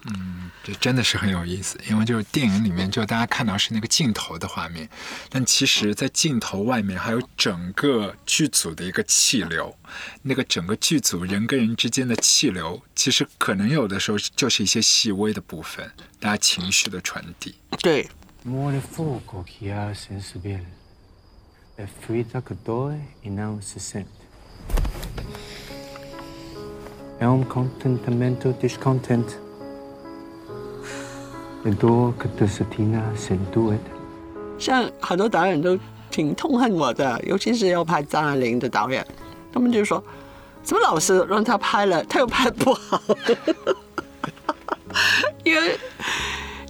[0.08, 4.88] 嗯，这真的是很有意思，因为就是电影里面，就大家看到是那个镜头的画面，
[5.30, 9.76] 但其实，在镜头外面还有整个剧组的一个气流，
[10.22, 15.90] 那个整个剧组人跟人之间的气流，其实可能有的时候就是一些细微的部分，
[16.20, 17.54] 大家情绪的传递。
[17.80, 18.08] 对。
[31.66, 32.14] 很多
[34.56, 35.76] 像很多导演都
[36.12, 39.04] 挺痛恨我的，尤其是要拍张爱玲的导演，
[39.52, 40.00] 他们就说
[40.62, 43.02] ：“怎么老是让他拍了，他又拍不好？”
[45.42, 45.76] 因为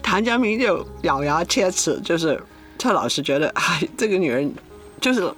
[0.03, 2.43] 谭家明就咬牙切齿，就是
[2.79, 4.51] 他老是觉得，哎，这个女人
[4.99, 5.31] 就是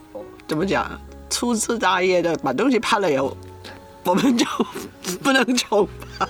[0.47, 0.89] 怎么讲，
[1.29, 3.37] 粗枝大叶的把东西拍了以后，
[4.05, 4.47] 我们就
[5.21, 6.29] 不能重拍。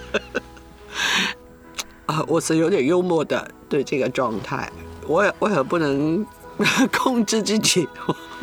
[2.08, 4.72] 啊，我是有点幽默的，对这个状态，
[5.06, 6.24] 我也我也不能
[6.90, 7.86] 控制自己，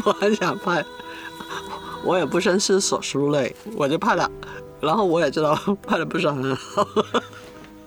[0.06, 0.86] 我很想拍，
[2.04, 3.00] 我也不深思熟
[3.32, 4.30] 虑，我就拍了，
[4.80, 6.88] 然后我也知道拍的不是很好，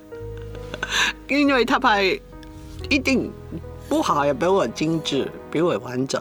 [1.30, 2.20] 因为他拍
[2.90, 3.32] 一定
[3.88, 6.20] 不好，也比我精致，比我完整，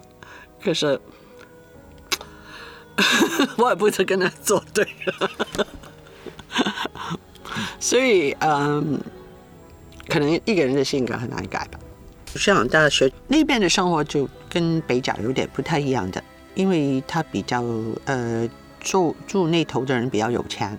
[0.64, 1.02] 可是
[3.58, 4.88] 我也不是跟他作对，
[7.80, 9.02] 所以嗯。
[10.08, 11.80] 可能一个人的性格很难改吧。
[12.36, 16.24] 香港大学那边的生活就跟北角有点不太一样的，
[16.56, 17.64] 因为他比较
[18.06, 18.48] 呃
[18.80, 20.78] 住住那头的人比较有钱，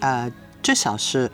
[0.00, 0.30] 呃
[0.62, 1.30] 至少是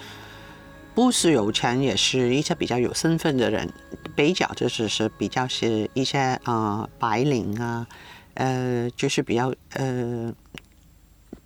[0.94, 3.72] 不是有钱也是一些比较有身份的人。
[4.14, 7.86] 北角就是是比较是一些啊、呃白领啊，
[8.34, 10.32] 呃就是比较呃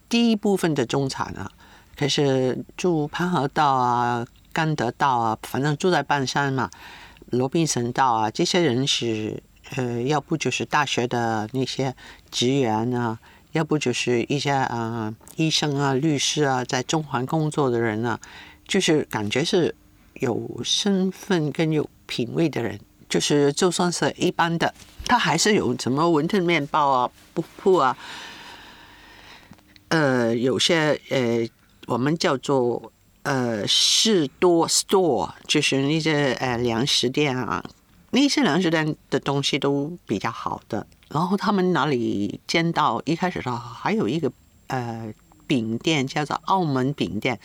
[0.08, 1.50] 第一部分的中产啊。
[1.96, 6.70] 可是住潘河道啊、甘德道啊，反正住在半山嘛，
[7.30, 9.42] 罗宾森道啊，这些人是
[9.76, 11.94] 呃，要不就是大学的那些
[12.30, 13.18] 职员啊，
[13.52, 18.18] 要不就是一些啊、医生啊、律师啊，在中环工作的人啊，
[18.66, 19.74] 就是感觉是
[20.14, 22.78] 有身份跟有品味的人。
[23.08, 24.72] 就是就算是一般的，
[25.04, 27.98] 他还是有什么文特面包啊、布铺啊，
[29.88, 31.44] 呃，有些呃，
[31.88, 32.92] 我们叫做
[33.22, 37.64] 呃士多 store，就是那些呃粮食店啊，
[38.10, 40.86] 那些粮食店的东西都比较好的。
[41.08, 44.30] 然后他们哪里见到一开始的话还有一个
[44.68, 45.12] 呃
[45.46, 47.38] 饼店叫做澳门饼店，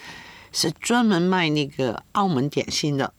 [0.52, 3.14] 是专门卖那个澳门点心的。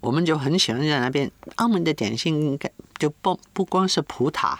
[0.00, 4.58] 我们就很喜欢在那边，澳门的点心应该就不不光是葡挞。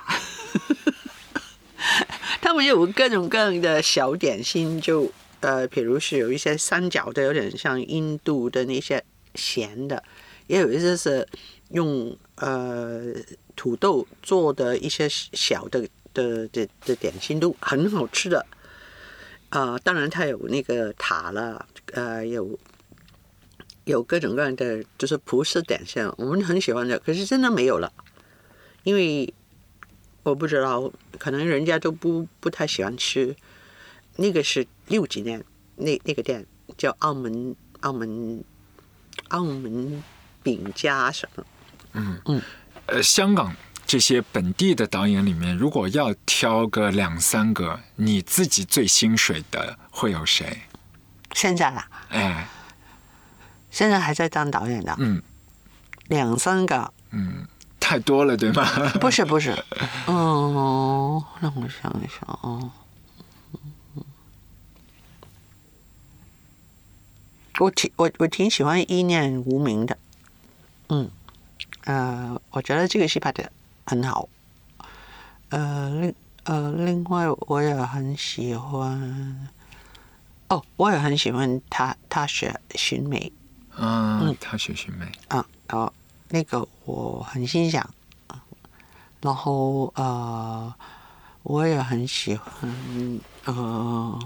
[2.41, 5.11] 他们有各种各样的小点心，就
[5.43, 10.03] 呃，比如是有一些三角的，有点像印度的那些咸的，
[10.47, 11.26] 也有一些是
[11.70, 13.12] 用呃
[13.57, 18.47] 土豆做的一些小的的的的点心，都很好吃的。
[19.51, 22.59] 啊、当然它有那个塔了，呃，有
[23.84, 27.93] 有各种各样的就是葡式点心，我们很喜欢的，可是真的没有了，
[28.84, 29.34] 因为
[30.22, 33.34] 我不知道，可能人家都不不太喜欢吃。
[34.16, 35.43] 那个是六几年，
[35.76, 36.45] 那那个店
[36.76, 38.45] 叫澳门澳门
[39.28, 40.03] 澳门
[40.43, 41.45] 饼家什么？
[41.95, 42.20] 嗯。
[42.26, 42.43] 嗯。
[42.84, 50.61] 呃，香港这些本地的导演里面，如果要挑个两三个，你自己最心水的会有谁？
[51.32, 52.47] 现在啦，哎，
[53.70, 55.22] 现在还在当导演的，嗯，
[56.09, 57.49] 两三个，嗯。
[57.80, 58.64] 太多了，对吗？
[59.01, 59.51] 不是不是，
[60.07, 60.14] 嗯，
[61.43, 62.70] 让我想一想啊。
[67.59, 69.96] 我挺我我挺喜欢《一念无名》的，
[70.88, 71.11] 嗯，
[71.84, 73.50] 呃，我觉得这个戏拍的
[73.84, 74.28] 很好，
[75.50, 79.48] 呃，另呃，另外我也很喜欢，
[80.48, 83.30] 哦，我也很喜欢他他学寻美，
[83.76, 85.92] 嗯，他学寻美，啊，哦，
[86.30, 87.88] 那个我很欣赏，
[89.20, 90.74] 然后呃，
[91.42, 94.18] 我也很喜欢，呃，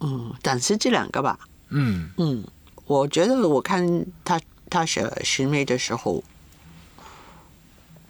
[0.00, 1.38] 嗯，暂时这两个吧，
[1.68, 2.44] 嗯嗯，
[2.86, 6.24] 我觉得我看他他写寻美的时候，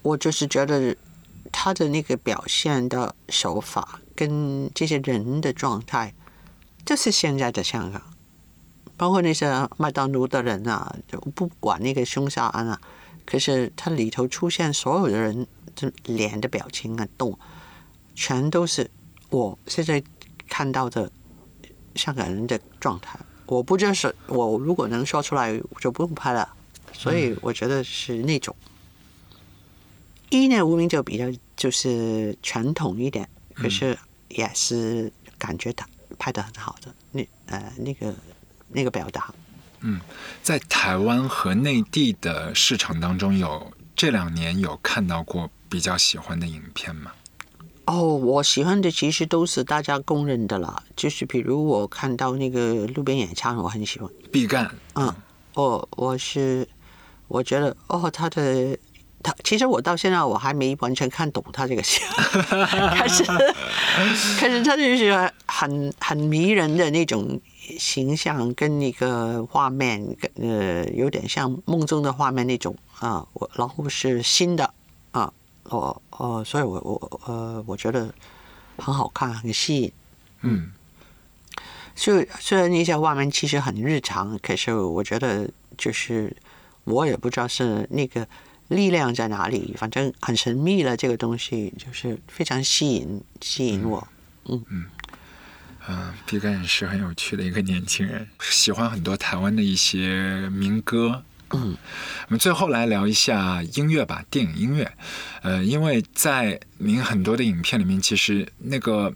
[0.03, 0.97] 我就是觉得
[1.53, 6.15] 他的那个表现的手法跟这些人的状态，
[6.87, 8.01] 就是现在的香港。
[8.97, 12.79] 包括那些麦当奴的人啊，就不管那个凶杀案啊，
[13.25, 17.39] 可是他里头出现所有的人的脸的表情啊、动，
[18.15, 18.91] 全都是
[19.31, 20.03] 我现在
[20.51, 21.11] 看到的
[21.95, 23.19] 香港人的状态。
[23.47, 26.49] 我不就是我如果能说出来，我就不用拍了。
[26.93, 28.55] 所以我觉得是那种。
[30.29, 31.25] 一呢无名就比较
[31.57, 35.85] 就是传统一点，可是也是感觉他
[36.19, 38.15] 拍的很好的，那呃那个
[38.69, 39.35] 那个表达。
[39.81, 40.01] 嗯
[40.43, 47.11] 在台湾和内地的市场当中有，这两年有看到过比较喜欢的影片吗？
[47.91, 54.09] 哦，我喜欢的其实都是大家公认的啦，就是比如我看到那个路边野餐，我很喜欢。
[54.31, 55.13] 毕赣，嗯，
[55.55, 56.69] 哦我是
[57.27, 58.79] 我觉得哦，他的
[59.25, 62.01] 他其实我到现在我还没完全看懂他这个戏，
[62.97, 63.25] 可是
[64.39, 67.41] 可是他就是很很迷人的那种
[67.77, 74.73] 形象跟那个画面，跟呃有点像梦中的画面那种啊，我然后是新的
[75.11, 75.33] 啊，
[75.65, 78.13] 我呃，所以我我呃我觉得
[78.77, 79.93] 很好看，很吸引。
[80.43, 80.71] 嗯，
[81.95, 85.49] 就虽然那些画面其实很日常，可是我觉得
[85.79, 86.37] 就是
[86.85, 88.29] 我也不知道是那个
[88.69, 90.95] 力量在哪里，反正很神秘了。
[90.95, 94.07] 这个东西就是非常吸引吸引我。
[94.45, 94.85] 嗯，
[96.27, 101.25] 毕赣是很有趣的一个年轻人，喜欢很多台湾的一些民歌。
[101.53, 101.77] 嗯，
[102.27, 104.93] 我们最后来聊一下音乐吧，电影音乐。
[105.43, 109.13] 呃，因为在您很多的影片里面，其实那个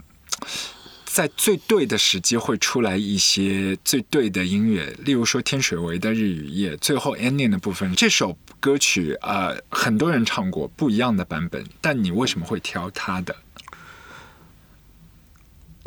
[1.05, 13.35] 在最对的时机会出来一些最对的音乐，例如说天水围的日与夜，最后 ending 的部分，这首歌曲啊、很多人唱过不一样的版本，但你为什么会挑它的？《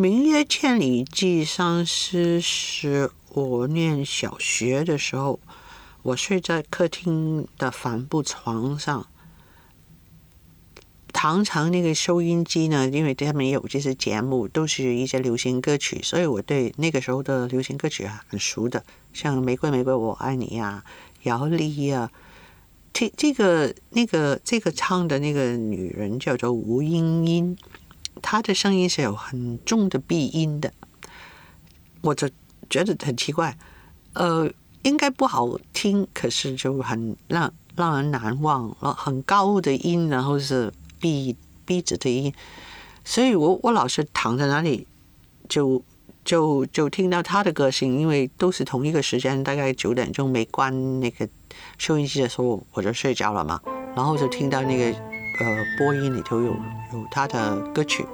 [0.02, 5.40] 明月千里寄相思》是我念小学的时候，
[6.08, 9.08] 我睡在客厅的帆布床上，
[11.12, 20.86] 常常那个收音机呢，因为他们有这些节目，都是一些流行歌曲，所以我对那个时候的流行歌曲啊很熟的，像《玫瑰玫瑰我爱你》呀、
[21.24, 22.10] 姚丽呀、
[22.94, 27.58] 这这个那个这个唱的那个女人叫做吴英英，
[28.22, 30.72] 她的声音是有很重的鼻音的，
[32.00, 32.30] 我就
[32.70, 33.58] 觉得很奇怪，
[34.14, 34.50] 呃，
[34.88, 41.36] 应该不好听，可是就很让让人难忘，然后很高的音，然后是鼻
[41.66, 42.34] 鼻子的音，
[43.04, 44.88] 所以我我老是躺在那里
[45.50, 45.84] 就。
[46.28, 51.26] 就就听到他的歌声，因为都是同一个时间，大概九点钟没关那个
[51.78, 53.62] 收音机的时候，我就睡觉了嘛。
[53.96, 55.00] 然后就听到那个
[55.40, 58.06] 呃播音里头有有他的歌曲，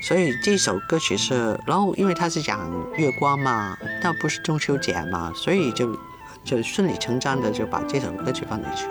[0.00, 5.98] 所以这首歌曲是，然后因为它是讲月光嘛，那不是中秋节嘛，所以就
[6.44, 8.86] 就顺理成章的就把这首歌曲放进去。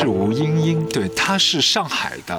[0.00, 2.38] 是吴英英，对，她是上海的，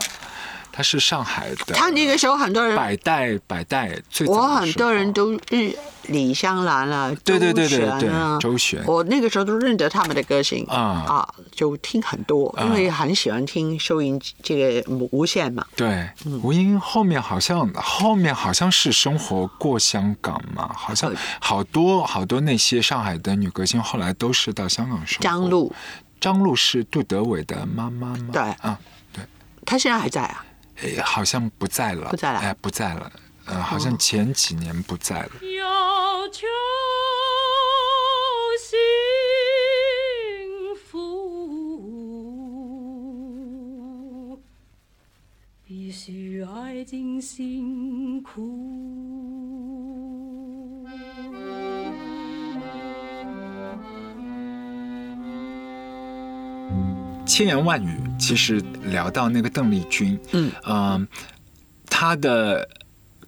[0.72, 1.74] 她是上海的。
[1.74, 5.74] 他那个时候很多人，百代百代最早我很多人都认
[6.08, 8.10] 李香兰啊，对对对对对
[8.40, 15.64] 周璇我那个时候都认得他们的歌星啊啊，就听很多，因为很喜欢听收音机这个无线嘛。
[15.76, 25.24] 对，嗯吴英英后面好像后面好像是生活过香港嘛，好像好多好多那些上海的女歌星后来都是到香港生活。
[25.24, 25.72] 张，璐，
[26.22, 28.30] 张璐是杜德伟的妈妈吗？
[28.32, 28.80] 对啊，
[29.12, 29.26] 对，
[29.66, 30.46] 她现在还在啊？
[30.82, 33.12] 诶好像不在了，不在了哎，不在了，
[33.46, 35.32] 呃，好像前几年不在了。
[35.58, 36.46] 要求
[38.60, 38.78] 幸
[40.76, 41.00] 福，
[45.66, 49.41] 必须爱尽辛苦。
[57.32, 61.08] 千言万语其实聊到那个邓丽君，嗯嗯，
[61.86, 62.68] 她的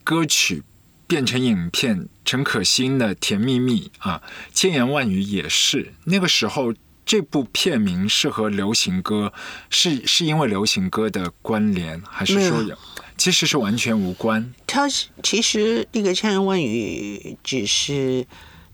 [0.03, 0.61] 歌曲
[1.07, 4.21] 变成影片，陈可辛的《甜蜜蜜》啊，
[4.53, 6.73] 千言万语也是那个时候。
[7.05, 9.33] 这部片名是和流行歌，
[9.69, 12.77] 是是因为流行歌的关联，还是说有？
[13.17, 14.53] 其实是完全无关。
[14.65, 18.25] 他是其实那个千言万语只是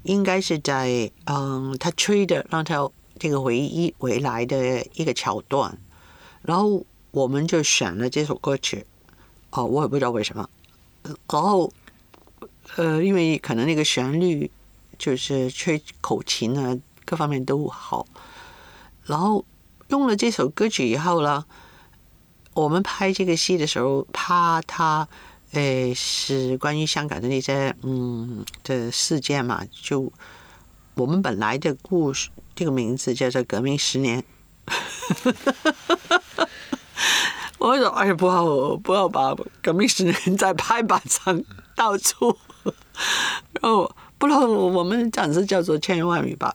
[0.03, 2.87] 应该是在嗯，他吹的让他
[3.19, 5.77] 这个回忆回来的一个桥段，
[6.41, 8.85] 然后我们就选了这首歌曲。
[9.51, 10.49] 哦，我也不知道为什么。
[11.03, 11.73] 然后
[12.75, 14.49] 呃，因为可能那个旋律
[14.97, 18.05] 就是吹口琴啊，各方面都好。
[19.05, 19.43] 然后
[19.87, 21.43] 用了这首歌曲以后呢，
[22.53, 25.07] 我们拍这个戏的时候，怕它，
[25.51, 30.13] 呃，是关于香港的那些嗯的事件嘛，就
[30.93, 32.29] 我们本来的故事，
[32.59, 34.21] 这个名字叫做《革命十年
[37.57, 39.33] 》。我说：“哎呀，不好，不要把
[39.63, 41.41] 《革命十年》在拍板上
[41.73, 42.37] 到处。”
[43.61, 46.53] 然后，不然我们暂时叫做《千言万语》吧，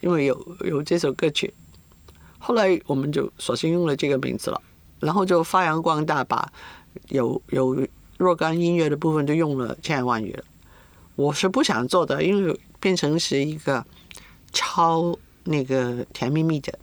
[0.00, 1.54] 因为有有这首歌曲。
[2.40, 4.60] 后来我们就索性用了这个名字了，
[4.98, 6.52] 然后就发扬光大，把
[7.10, 7.86] 有有
[8.18, 10.42] 若干音乐的部分就用了千言万语了。
[11.14, 13.86] 我是不想做的，因为变成是一个
[14.52, 16.78] 抄那个甜蜜蜜的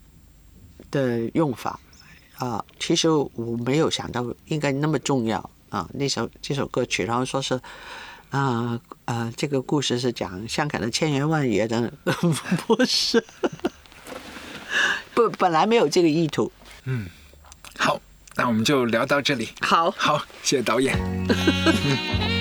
[0.90, 1.80] 的用法
[2.38, 5.88] 啊、其实我没有想到应该那么重要啊。
[5.94, 7.62] 那首这首歌曲，然后说是
[8.32, 11.94] 啊啊这个故事是讲香港的千言万语的，
[12.66, 13.24] 不是。
[15.14, 16.52] 不，本来没有这个意图。
[16.86, 17.08] 嗯
[17.78, 18.02] 好，
[18.36, 19.50] 那我们就聊到这里。
[19.62, 20.98] 好，好，谢谢导演。
[21.28, 21.34] 不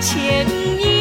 [0.00, 0.46] 千
[0.78, 0.99] 言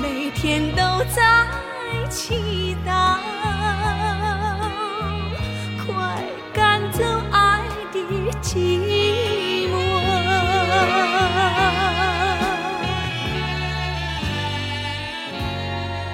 [0.00, 0.82] 每天都
[1.14, 1.46] 在
[2.10, 3.18] 祈祷
[5.86, 6.22] 快
[6.52, 8.00] 赶走爱的
[8.42, 9.74] 寂寞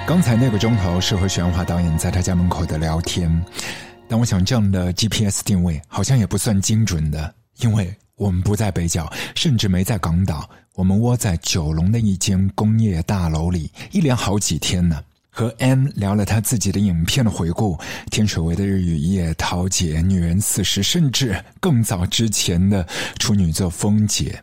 [0.05, 3.43] 刚才那个钟头是和玄华导演在他家门口的聊天
[4.07, 15.01] 但我想这样的 gps 定位好像也不算精准的因为我们不在北角，甚至没在港岛，我们窝在九龙的一间工业大楼里，一连好几天呢。
[15.33, 17.79] 和 M 聊了他自己的影片的回顾，
[18.11, 22.85] 天水围的日与夜、桃姐、女人四十，甚至更早之前的
[23.17, 24.39] 处女座风姐。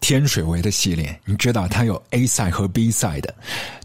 [0.00, 3.34] 天水围的系列，你知道它有 A 赛和 B 赛的，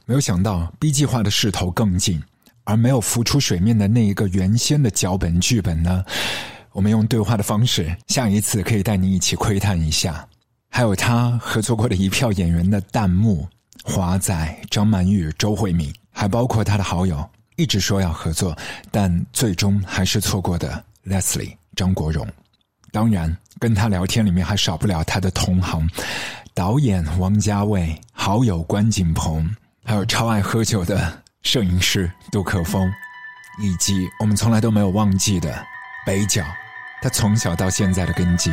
[0.05, 2.21] 没有想到 B 计划的势头更近，
[2.65, 6.03] 而没有浮出水面的那一个原先的脚本剧本呢？
[6.77, 10.23] 我们用对话的方式，下一次可以带你一起窥探一下。
[10.69, 13.47] 还有他合作过的一票演员的弹幕，
[13.83, 15.91] 华仔、张曼玉、周慧敏。
[16.11, 18.55] 还包括他的好友，一直说要合作，
[18.91, 22.27] 但最终还是错过的 Leslie 张国荣。
[22.91, 25.89] 当然，跟他聊天里面还少不了他的同行，
[26.53, 29.49] 导演王家卫、好友关锦鹏，
[29.83, 32.87] 还有超爱喝酒的摄影师杜可风，
[33.63, 35.65] 以及我们从来都没有忘记的
[36.05, 36.43] 北角，
[37.01, 38.51] 他从小到现在的根基，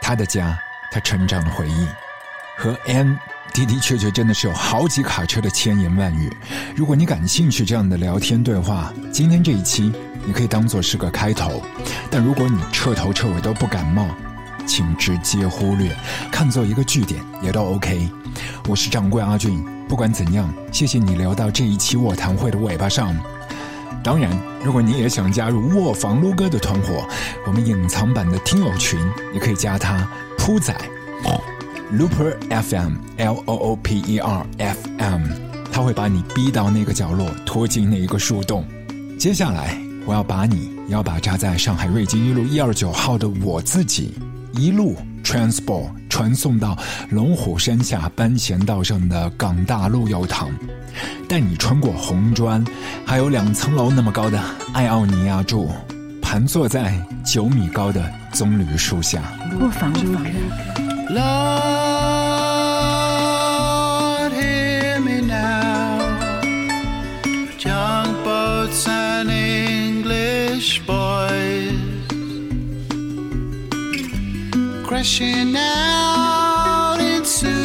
[0.00, 0.58] 他的家，
[0.90, 1.86] 他成长的回忆，
[2.56, 3.14] 和 M。
[3.54, 6.34] 的的确确，真的是有好几卡车的千言万语。
[6.74, 9.92] 如果你感兴趣这样的聊天对话，今天这一期
[10.24, 11.62] 你可以当做是个开头。
[12.10, 14.08] 但如果你彻头彻尾都不感冒，
[14.66, 15.94] 请直接忽略，
[16.30, 18.08] 看作一个句点也都 OK。
[18.66, 23.14] 我是掌柜阿俊，不管怎样，谢谢你留到这一期卧谈会的尾巴上。
[24.02, 24.30] 当然，
[24.64, 27.06] 如果你也想加入卧房撸哥的团伙，
[27.46, 28.98] 我们隐藏版的听友群，
[29.32, 30.74] 你可以加他铺仔。
[31.92, 35.26] Looper FM L O O P E R F M，
[35.70, 38.64] 他会把你逼到那个角落，拖进那一个树洞。
[39.18, 44.14] 接下来，我要把你，要把扎在上海瑞金一路一二九号的我自己，
[44.54, 46.76] 一路 transport 传送到
[47.10, 50.50] 龙虎山下班贤道上的港大路药堂，
[51.28, 52.64] 带你穿过红砖，
[53.06, 54.40] 还有两层楼那么高的
[54.74, 55.70] 爱奥尼亚柱，
[56.20, 56.94] 盘坐在
[57.24, 59.22] 九米高的棕榈树下。
[59.60, 60.24] 卧房撸歌。
[61.10, 61.22] Lord,
[64.32, 66.00] hear me now.
[67.58, 71.01] Junk boats and English boys
[75.02, 77.58] crashing out in supermounts,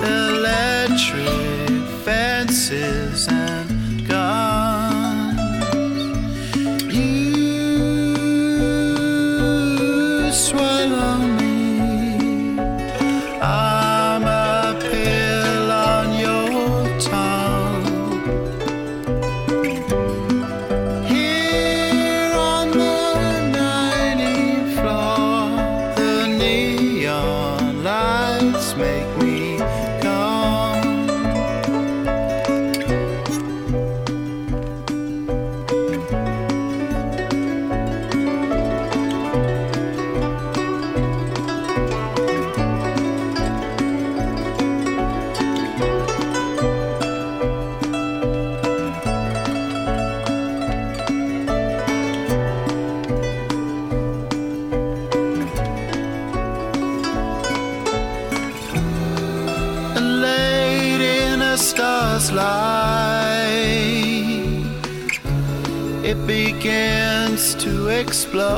[0.00, 3.27] electric fences
[68.08, 68.48] explode.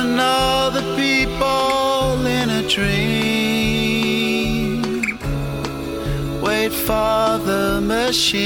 [0.00, 3.22] And all the people in a dream
[6.40, 8.42] wait for the machine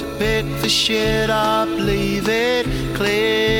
[0.00, 2.66] to pick the shit up, leave it
[2.96, 3.51] clear.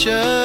[0.00, 0.39] should.